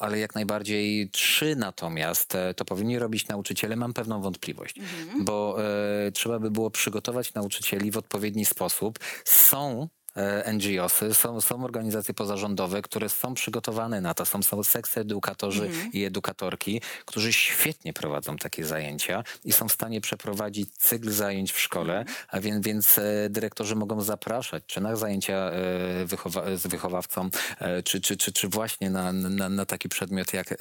ale 0.00 0.18
jak 0.18 0.34
najbardziej 0.34 1.10
trzy 1.10 1.56
natomiast 1.56 2.34
e, 2.34 2.54
to 2.54 2.64
powinni 2.64 2.98
robić 2.98 3.28
nauczyciele. 3.28 3.76
Mam 3.76 3.94
pewną 3.94 4.22
wątpliwość, 4.22 4.76
bo 5.20 5.56
e, 6.06 6.12
trzeba 6.12 6.38
by 6.38 6.50
było 6.50 6.70
przygotować 6.70 7.34
nauczycieli 7.34 7.90
w 7.90 7.96
odpowiedni 7.96 8.44
sposób. 8.44 8.98
Są 9.24 9.88
NGOsy, 10.52 11.14
są, 11.14 11.40
są 11.40 11.64
organizacje 11.64 12.14
pozarządowe, 12.14 12.82
które 12.82 13.08
są 13.08 13.34
przygotowane 13.34 14.00
na 14.00 14.14
to. 14.14 14.26
Są, 14.26 14.42
są 14.42 14.64
seks 14.64 14.96
edukatorzy 14.98 15.70
i 15.92 16.04
edukatorki, 16.04 16.80
którzy 17.04 17.32
świetnie 17.32 17.92
prowadzą 17.92 18.36
takie 18.36 18.64
zajęcia 18.64 19.24
i 19.44 19.52
są 19.52 19.68
w 19.68 19.72
stanie 19.72 20.00
przeprowadzić 20.00 20.76
cykl 20.76 21.10
zajęć 21.10 21.52
w 21.52 21.60
szkole, 21.60 22.04
a 22.28 22.40
więc, 22.40 22.66
więc 22.66 22.98
e, 22.98 23.02
dyrektorzy 23.30 23.76
mogą 23.76 24.00
zapraszać 24.00 24.62
czy 24.66 24.80
na 24.80 24.96
zajęcia 24.96 25.34
e, 25.34 26.06
wychowa- 26.06 26.56
z 26.56 26.66
wychowawcą, 26.66 27.28
e, 27.58 27.82
czy, 27.82 28.00
czy, 28.00 28.16
czy, 28.16 28.32
czy 28.32 28.48
właśnie 28.48 28.90
na, 28.90 29.12
na, 29.12 29.48
na 29.48 29.66
taki 29.66 29.88
przedmiot 29.88 30.32
jak 30.32 30.52
e, 30.52 30.56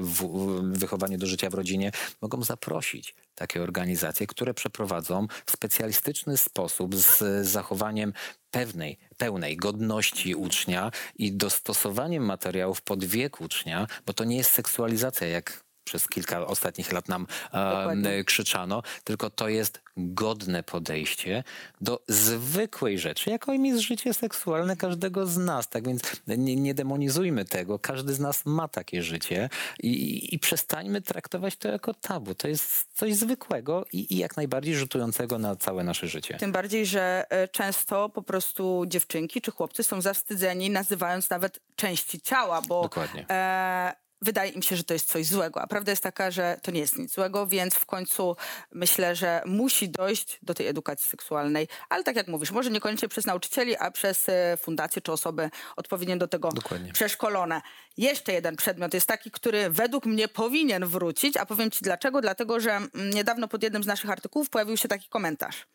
w, 0.00 0.28
wychowanie 0.62 1.18
do 1.18 1.26
życia 1.26 1.50
w 1.50 1.54
rodzinie, 1.54 1.92
mogą 2.22 2.42
zaprosić 2.42 3.14
takie 3.34 3.62
organizacje, 3.62 4.26
które 4.26 4.54
przeprowadzą 4.54 5.26
w 5.46 5.50
specjalistyczny 5.50 6.36
sposób 6.36 6.96
z 6.96 7.46
zachowaniem 7.46 8.12
pewnej, 8.54 8.98
pełnej 9.16 9.56
godności 9.56 10.34
ucznia 10.34 10.90
i 11.18 11.32
dostosowaniem 11.32 12.24
materiałów 12.24 12.82
pod 12.82 13.04
wiek 13.04 13.40
ucznia, 13.40 13.86
bo 14.06 14.12
to 14.12 14.24
nie 14.24 14.36
jest 14.36 14.52
seksualizacja, 14.52 15.26
jak 15.28 15.64
przez 15.84 16.08
kilka 16.08 16.46
ostatnich 16.46 16.92
lat 16.92 17.08
nam 17.08 17.26
e, 17.52 18.24
krzyczano, 18.24 18.82
tylko 19.04 19.30
to 19.30 19.48
jest 19.48 19.84
godne 19.96 20.62
podejście 20.62 21.44
do 21.80 22.02
zwykłej 22.08 22.98
rzeczy, 22.98 23.30
jaką 23.30 23.52
jest 23.52 23.80
życie 23.80 24.14
seksualne 24.14 24.76
każdego 24.76 25.26
z 25.26 25.36
nas. 25.36 25.68
Tak 25.68 25.86
więc 25.86 26.02
nie, 26.26 26.56
nie 26.56 26.74
demonizujmy 26.74 27.44
tego. 27.44 27.78
Każdy 27.78 28.14
z 28.14 28.20
nas 28.20 28.46
ma 28.46 28.68
takie 28.68 29.02
życie 29.02 29.50
i, 29.82 30.34
i 30.34 30.38
przestańmy 30.38 31.02
traktować 31.02 31.56
to 31.56 31.68
jako 31.68 31.94
tabu. 31.94 32.34
To 32.34 32.48
jest 32.48 32.88
coś 32.94 33.14
zwykłego 33.14 33.84
i, 33.92 34.14
i 34.14 34.18
jak 34.18 34.36
najbardziej 34.36 34.74
rzutującego 34.74 35.38
na 35.38 35.56
całe 35.56 35.84
nasze 35.84 36.08
życie. 36.08 36.36
Tym 36.38 36.52
bardziej, 36.52 36.86
że 36.86 37.24
e, 37.30 37.48
często 37.48 38.08
po 38.08 38.22
prostu 38.22 38.84
dziewczynki 38.86 39.40
czy 39.40 39.50
chłopcy 39.50 39.82
są 39.82 40.00
zawstydzeni, 40.00 40.70
nazywając 40.70 41.30
nawet 41.30 41.60
części 41.76 42.20
ciała, 42.20 42.62
bo 42.62 42.82
Dokładnie. 42.82 43.26
e, 43.30 44.03
wydaje 44.24 44.50
im 44.50 44.62
się, 44.62 44.76
że 44.76 44.84
to 44.84 44.94
jest 44.94 45.08
coś 45.08 45.26
złego. 45.26 45.62
A 45.62 45.66
prawda 45.66 45.92
jest 45.92 46.02
taka, 46.02 46.30
że 46.30 46.58
to 46.62 46.70
nie 46.70 46.80
jest 46.80 46.98
nic 46.98 47.14
złego, 47.14 47.46
więc 47.46 47.74
w 47.74 47.86
końcu 47.86 48.36
myślę, 48.72 49.16
że 49.16 49.42
musi 49.46 49.88
dojść 49.88 50.38
do 50.42 50.54
tej 50.54 50.66
edukacji 50.66 51.08
seksualnej. 51.08 51.68
Ale 51.88 52.04
tak 52.04 52.16
jak 52.16 52.28
mówisz, 52.28 52.50
może 52.50 52.70
niekoniecznie 52.70 53.08
przez 53.08 53.26
nauczycieli, 53.26 53.76
a 53.76 53.90
przez 53.90 54.28
e, 54.28 54.56
fundacje 54.56 55.02
czy 55.02 55.12
osoby 55.12 55.50
odpowiednio 55.76 56.16
do 56.16 56.28
tego 56.28 56.48
Dokładnie. 56.52 56.92
przeszkolone. 56.92 57.60
Jeszcze 57.96 58.32
jeden 58.32 58.56
przedmiot 58.56 58.94
jest 58.94 59.06
taki, 59.06 59.30
który 59.30 59.70
według 59.70 60.06
mnie 60.06 60.28
powinien 60.28 60.86
wrócić, 60.86 61.36
a 61.36 61.46
powiem 61.46 61.70
ci 61.70 61.80
dlaczego. 61.82 62.20
Dlatego, 62.20 62.60
że 62.60 62.72
mm, 62.72 63.10
niedawno 63.10 63.48
pod 63.48 63.62
jednym 63.62 63.82
z 63.82 63.86
naszych 63.86 64.10
artykułów 64.10 64.50
pojawił 64.50 64.76
się 64.76 64.88
taki 64.88 65.08
komentarz. 65.08 65.66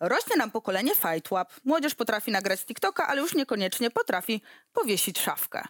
Rośnie 0.00 0.36
nam 0.36 0.50
pokolenie 0.50 0.94
fajtłap. 0.94 1.52
Młodzież 1.64 1.94
potrafi 1.94 2.30
nagrać 2.30 2.64
TikToka, 2.64 3.06
ale 3.06 3.20
już 3.20 3.34
niekoniecznie 3.34 3.90
potrafi 3.90 4.42
powiesić 4.72 5.18
szafkę. 5.18 5.64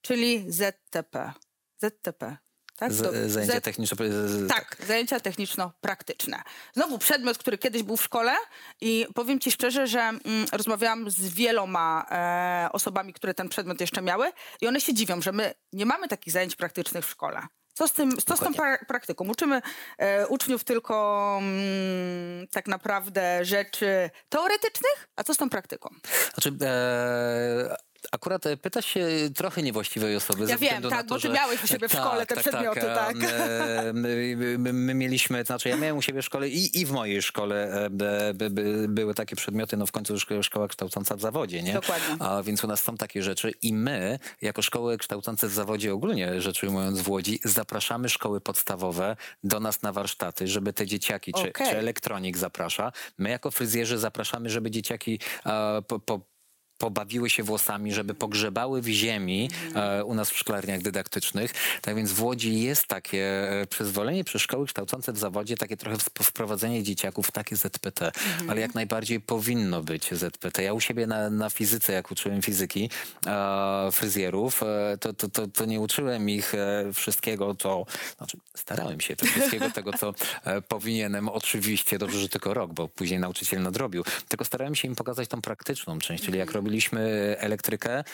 Czyli 0.00 0.46
ZTP. 0.48 1.32
ZTP. 1.78 2.36
Tak? 2.78 2.92
Z, 2.92 3.30
zajęcia 3.32 3.58
Z- 3.60 3.62
techniczne. 3.64 3.96
z- 4.28 4.48
tak, 4.48 4.76
zajęcia 4.86 5.20
techniczno-praktyczne. 5.20 6.42
Znowu 6.74 6.98
przedmiot, 6.98 7.38
który 7.38 7.58
kiedyś 7.58 7.82
był 7.82 7.96
w 7.96 8.02
szkole 8.02 8.32
i 8.80 9.06
powiem 9.14 9.40
ci 9.40 9.52
szczerze, 9.52 9.86
że 9.86 10.00
mm, 10.00 10.20
rozmawiałam 10.52 11.10
z 11.10 11.28
wieloma 11.34 12.06
e, 12.10 12.68
osobami, 12.72 13.12
które 13.12 13.34
ten 13.34 13.48
przedmiot 13.48 13.80
jeszcze 13.80 14.02
miały 14.02 14.32
i 14.60 14.66
one 14.66 14.80
się 14.80 14.94
dziwią, 14.94 15.22
że 15.22 15.32
my 15.32 15.54
nie 15.72 15.86
mamy 15.86 16.08
takich 16.08 16.32
zajęć 16.32 16.56
praktycznych 16.56 17.04
w 17.06 17.10
szkole. 17.10 17.40
Co 17.74 17.88
z, 17.88 17.92
tym, 17.92 18.16
co 18.16 18.36
z 18.36 18.40
tą 18.40 18.52
pra- 18.52 18.84
praktyką? 18.88 19.28
Uczymy 19.28 19.62
e, 19.98 20.26
uczniów 20.26 20.64
tylko 20.64 21.38
mm, 21.42 22.46
tak 22.48 22.66
naprawdę 22.66 23.44
rzeczy 23.44 24.10
teoretycznych, 24.28 25.08
a 25.16 25.24
co 25.24 25.34
z 25.34 25.36
tą 25.36 25.50
praktyką? 25.50 25.88
Znaczy, 26.34 26.52
e, 26.62 27.76
akurat 28.12 28.46
e, 28.46 28.56
pyta 28.56 28.82
się 28.82 29.06
trochę 29.34 29.62
niewłaściwej 29.62 30.16
osoby. 30.16 30.46
Ja 30.48 30.58
wiem, 30.58 30.82
tak, 30.82 30.90
na 30.90 31.02
to, 31.02 31.08
bo 31.08 31.14
ty 31.14 31.28
że, 31.28 31.34
miałeś 31.34 31.64
u 31.64 31.66
siebie 31.66 31.88
w 31.88 31.92
szkole 31.92 32.26
te 32.26 32.36
przedmioty, 32.36 32.80
tak. 32.80 33.16
e, 33.22 33.92
my, 33.92 34.36
my, 34.58 34.72
my 34.72 34.94
mieliśmy, 34.94 35.44
znaczy 35.44 35.68
ja 35.68 35.76
miałem 35.76 35.96
u 35.96 36.02
siebie 36.02 36.22
w 36.22 36.24
szkole 36.24 36.48
i, 36.48 36.80
i 36.80 36.86
w 36.86 36.90
mojej 36.90 37.22
szkole 37.22 37.84
e, 37.84 37.90
by, 37.90 38.32
by, 38.34 38.50
by, 38.50 38.88
były 38.88 39.14
takie 39.14 39.36
przedmioty, 39.36 39.76
no 39.76 39.86
w 39.86 39.92
końcu 39.92 40.14
szko- 40.14 40.42
szkoła 40.42 40.68
kształcąca 40.68 41.16
w 41.16 41.20
zawodzie, 41.20 41.62
nie? 41.62 41.72
Dokładnie. 41.72 42.16
A 42.18 42.42
więc 42.42 42.64
u 42.64 42.66
nas 42.66 42.82
są 42.82 42.96
takie 42.96 43.22
rzeczy 43.22 43.52
i 43.62 43.74
my, 43.74 44.18
jako 44.42 44.62
szkoły 44.62 44.98
kształcące 44.98 45.48
w 45.48 45.52
zawodzie 45.52 45.94
ogólnie, 45.94 46.40
rzecz 46.40 46.62
ujmując 46.62 47.00
w 47.00 47.08
Łodzi, 47.08 47.40
zapraszamy 47.44 48.08
szkoły 48.08 48.40
podstawowe 48.40 49.16
do 49.44 49.60
nas 49.60 49.82
na 49.82 49.92
warsztaty, 49.92 50.46
żeby 50.46 50.72
te 50.72 50.86
dzieciaki, 50.86 51.32
czy, 51.32 51.48
Okej. 51.48 51.66
czy 51.70 51.78
elektronik 51.78 52.36
zaprasza. 52.36 52.92
My 53.18 53.30
jako 53.30 53.50
fryzjerzy 53.50 53.98
zapraszamy, 53.98 54.50
żeby 54.50 54.70
dzieciaki 54.70 55.18
e, 55.46 55.82
po, 55.88 55.98
po, 55.98 56.35
pobawiły 56.78 57.30
się 57.30 57.42
włosami, 57.42 57.92
żeby 57.92 58.14
pogrzebały 58.14 58.82
w 58.82 58.88
ziemi 58.88 59.50
e, 59.74 60.04
u 60.04 60.14
nas 60.14 60.30
w 60.30 60.38
szklarniach 60.38 60.82
dydaktycznych. 60.82 61.54
Tak 61.82 61.96
więc 61.96 62.12
w 62.12 62.22
Łodzi 62.22 62.60
jest 62.60 62.86
takie 62.86 63.50
e, 63.50 63.66
przyzwolenie 63.66 64.24
przez 64.24 64.42
szkoły 64.42 64.66
kształcące 64.66 65.12
w 65.12 65.18
zawodzie, 65.18 65.56
takie 65.56 65.76
trochę 65.76 65.96
wprowadzenie 66.22 66.82
dzieciaków 66.82 67.26
w 67.26 67.32
takie 67.32 67.56
ZPT, 67.56 68.12
ale 68.48 68.60
jak 68.60 68.74
najbardziej 68.74 69.20
powinno 69.20 69.82
być 69.82 70.14
ZPT. 70.14 70.62
Ja 70.62 70.72
u 70.74 70.80
siebie 70.80 71.06
na, 71.06 71.30
na 71.30 71.50
fizyce, 71.50 71.92
jak 71.92 72.10
uczyłem 72.10 72.42
fizyki 72.42 72.90
e, 73.26 73.88
fryzjerów, 73.92 74.62
e, 74.62 74.98
to, 75.00 75.12
to, 75.12 75.28
to, 75.28 75.46
to 75.46 75.64
nie 75.64 75.80
uczyłem 75.80 76.30
ich 76.30 76.54
e, 76.54 76.92
wszystkiego, 76.92 77.54
co, 77.54 77.86
znaczy 78.16 78.38
starałem 78.54 79.00
się 79.00 79.16
to 79.16 79.26
wszystkiego 79.26 79.70
tego, 79.70 79.92
co 79.92 80.14
e, 80.44 80.62
powinienem. 80.62 81.28
Oczywiście, 81.28 81.98
dobrze, 81.98 82.18
że 82.18 82.28
tylko 82.28 82.54
rok, 82.54 82.72
bo 82.72 82.88
później 82.88 83.20
nauczyciel 83.20 83.62
nadrobił. 83.62 84.04
Tylko 84.28 84.44
starałem 84.44 84.74
się 84.74 84.88
im 84.88 84.94
pokazać 84.94 85.28
tą 85.28 85.42
praktyczną 85.42 85.98
część, 85.98 86.24
czyli 86.24 86.38
jak 86.38 86.50
robić 86.52 86.65
robiliśmy 86.70 87.36
elektrykę, 87.38 88.04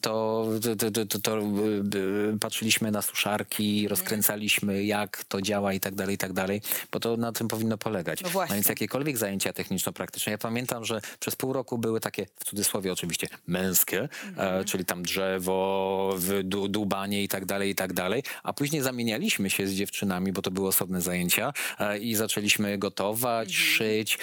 to, 0.00 0.46
to, 0.92 1.06
to, 1.06 1.18
to, 1.20 1.38
y, 1.38 2.38
patrzyliśmy 2.40 2.90
na 2.90 3.02
suszarki, 3.02 3.88
rozkręcaliśmy 3.88 4.84
jak 4.84 5.24
to 5.24 5.42
działa 5.42 5.72
i 5.72 5.80
tak 5.80 5.94
dalej, 5.94 6.14
i 6.14 6.18
tak 6.18 6.32
dalej, 6.32 6.62
bo 6.92 7.00
to 7.00 7.16
na 7.16 7.32
tym 7.32 7.48
powinno 7.48 7.78
polegać. 7.78 8.22
No 8.22 8.28
właśnie. 8.28 8.54
więc 8.54 8.68
jakiekolwiek 8.68 9.16
zajęcia 9.18 9.52
techniczno-praktyczne, 9.52 10.32
ja 10.32 10.38
pamiętam, 10.38 10.84
że 10.84 11.00
przez 11.20 11.36
pół 11.36 11.52
roku 11.52 11.78
były 11.78 12.00
takie, 12.00 12.26
w 12.36 12.44
cudzysłowie 12.44 12.92
oczywiście, 12.92 13.28
męskie, 13.46 14.08
e, 14.36 14.64
czyli 14.64 14.84
tam 14.84 15.02
drzewo, 15.02 16.14
w- 16.18 16.42
du- 16.44 16.68
dłubanie 16.68 17.22
i 17.22 17.28
tak 17.28 17.44
dalej, 17.46 17.70
i 17.70 17.74
tak 17.74 17.92
dalej, 17.92 18.22
a 18.42 18.52
później 18.52 18.82
zamienialiśmy 18.82 19.50
się 19.50 19.66
z 19.66 19.72
dziewczynami, 19.72 20.32
bo 20.32 20.42
to 20.42 20.50
były 20.50 20.68
osobne 20.68 21.00
zajęcia 21.00 21.52
e, 21.78 21.98
i 21.98 22.14
zaczęliśmy 22.14 22.78
gotować, 22.78 23.54
szyć. 23.54 24.18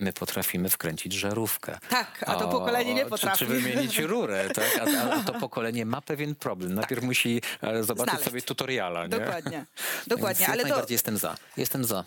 My 0.00 0.12
potrafimy 0.12 0.68
wkręcić 0.68 1.12
żarówkę. 1.12 1.78
Tak, 1.88 2.24
a 2.26 2.34
to 2.34 2.48
pokolenie 2.48 2.94
nie 2.94 3.04
czy- 3.04 3.10
potrafi. 3.10 3.38
Czy, 3.38 3.46
wymienić 3.46 3.98
rurę, 3.98 4.50
tak? 4.54 4.78
A, 4.78 5.10
a, 5.12 5.22
to 5.24 5.32
pokolenie 5.32 5.86
ma 5.86 6.00
pewien 6.00 6.34
problem. 6.34 6.74
Najpierw 6.74 7.02
musi 7.02 7.42
e, 7.62 7.82
zobaczyć 7.82 8.10
Znaleźć. 8.10 8.24
sobie 8.30 8.42
tutoriala, 8.42 9.02
nie? 9.02 9.08
Dokładnie, 9.08 9.50
Więc 9.96 10.08
dokładnie. 10.08 10.40
jak 10.42 10.50
Ale 10.50 10.62
to, 10.62 10.68
najbardziej 10.68 10.94
jestem 10.94 11.18
za. 11.18 11.36
Jestem 11.56 11.84
za. 11.84 12.04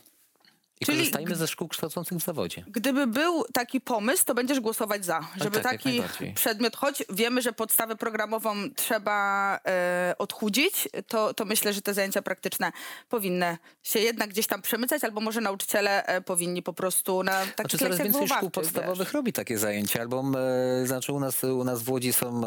I 0.82 0.86
Czyli 0.86 0.98
korzystajmy 0.98 1.36
ze 1.36 1.48
szkół 1.48 1.68
kształcących 1.68 2.18
w 2.18 2.26
zawodzie. 2.26 2.64
gdyby 2.68 3.08
był 3.08 3.44
taki 3.54 3.82
pomysł, 3.82 4.26
to 4.26 4.36
będziesz 4.36 4.60
głosować 4.60 5.06
za. 5.06 5.28
Żeby 5.36 5.60
tak, 5.60 5.72
taki 5.72 6.04
przedmiot, 6.36 6.76
choć 6.76 7.04
wiemy, 7.10 7.42
że 7.42 7.54
podstawę 7.54 7.96
programową 7.96 8.56
trzeba 8.76 9.60
e, 9.68 10.16
odchudzić, 10.18 10.88
to, 11.08 11.34
to 11.34 11.46
myślę, 11.46 11.74
że 11.74 11.82
te 11.82 11.94
zajęcia 11.94 12.22
praktyczne 12.22 12.72
powinny 13.10 13.58
się 13.84 14.00
jednak 14.00 14.30
gdzieś 14.30 14.48
tam 14.48 14.62
przemycać, 14.62 15.04
albo 15.04 15.22
może 15.22 15.42
nauczyciele 15.42 16.06
e, 16.06 16.22
powinni 16.22 16.64
po 16.64 16.74
prostu 16.74 17.24
na 17.24 17.32
takich 17.32 17.56
Znaczy 17.56 17.78
coraz 17.78 17.98
więcej 17.98 18.12
szkół 18.14 18.22
wychowawczych, 18.22 18.52
podstawowych 18.52 19.08
wiesz. 19.08 19.14
robi 19.14 19.34
takie 19.34 19.58
zajęcia, 19.58 20.02
albo 20.02 20.24
e, 20.82 20.88
znaczy 20.88 21.14
u 21.14 21.20
nas, 21.20 21.44
u 21.44 21.64
nas 21.64 21.84
w 21.84 21.90
Łodzi 21.90 22.14
są 22.14 22.42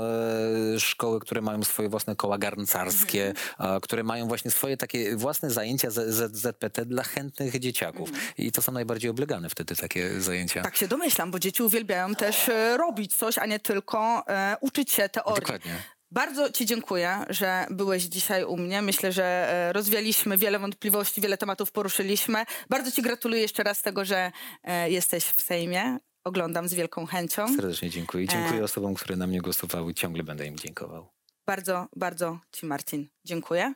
szkoły, 0.79 1.21
które 1.21 1.41
mają 1.41 1.65
swoje 1.65 1.89
własne 1.89 2.17
koła 2.17 2.39
garncarskie, 2.39 3.29
Mhm. 3.59 3.81
które 3.81 4.03
mają 4.05 4.29
właśnie 4.29 4.51
swoje 4.51 4.77
takie 4.77 5.17
własne 5.17 5.51
zajęcia 5.51 5.91
z, 5.91 6.15
z, 6.15 6.37
ZPT 6.37 6.85
dla 6.87 7.03
chętnych 7.03 7.59
dzieciaków. 7.59 8.11
I 8.39 8.53
to 8.53 8.63
są 8.63 8.73
najbardziej 8.73 9.11
oblegane 9.11 9.49
wtedy 9.49 9.77
takie 9.77 10.21
zajęcia. 10.21 10.63
Tak 10.63 10.77
się 10.77 10.89
domyślam, 10.89 11.31
bo 11.31 11.39
dzieci 11.39 11.63
uwielbiają 11.63 12.15
też 12.15 12.49
e, 12.49 12.77
robić 12.77 13.15
coś, 13.15 13.39
a 13.39 13.47
nie 13.47 13.61
tylko 13.61 14.25
e, 14.29 14.57
uczyć 14.61 14.93
się 14.93 15.09
teorii. 15.09 15.41
Dokładnie. 15.41 15.83
Bardzo 16.11 16.51
Ci 16.53 16.67
dziękuję, 16.67 17.25
że 17.29 17.67
byłeś 17.71 18.03
dzisiaj 18.03 18.45
u 18.45 18.57
mnie. 18.57 18.83
Myślę, 18.83 19.13
że 19.13 19.25
e, 19.25 19.73
rozwialiśmy 19.73 20.39
wiele 20.39 20.59
wątpliwości, 20.59 21.21
wiele 21.21 21.39
tematów 21.39 21.73
poruszyliśmy. 21.73 22.45
Bardzo 22.71 22.91
Ci 22.91 23.03
gratuluję 23.03 23.43
jeszcze 23.43 23.63
raz 23.63 23.83
tego, 23.83 24.05
że 24.05 24.33
e, 24.65 24.91
jesteś 24.91 25.25
w 25.25 25.43
Sejmie. 25.43 25.99
Oglądam 26.25 26.69
z 26.69 26.75
wielką 26.75 27.07
chęcią. 27.07 27.57
Serdecznie 27.57 27.91
dziękuję. 27.91 28.27
Dziękuję 28.29 28.61
E. 28.61 28.65
osobom, 28.65 28.95
które 28.95 29.17
na 29.17 29.27
mnie 29.27 29.41
głosowały. 29.41 29.95
Ciągle 29.95 30.23
będę 30.23 30.47
im 30.47 30.57
dziękował. 30.59 31.09
Bardzo, 31.47 31.87
bardzo 31.97 32.39
Ci, 32.53 32.67
Marcin, 32.67 33.09
dziękuję. 33.25 33.75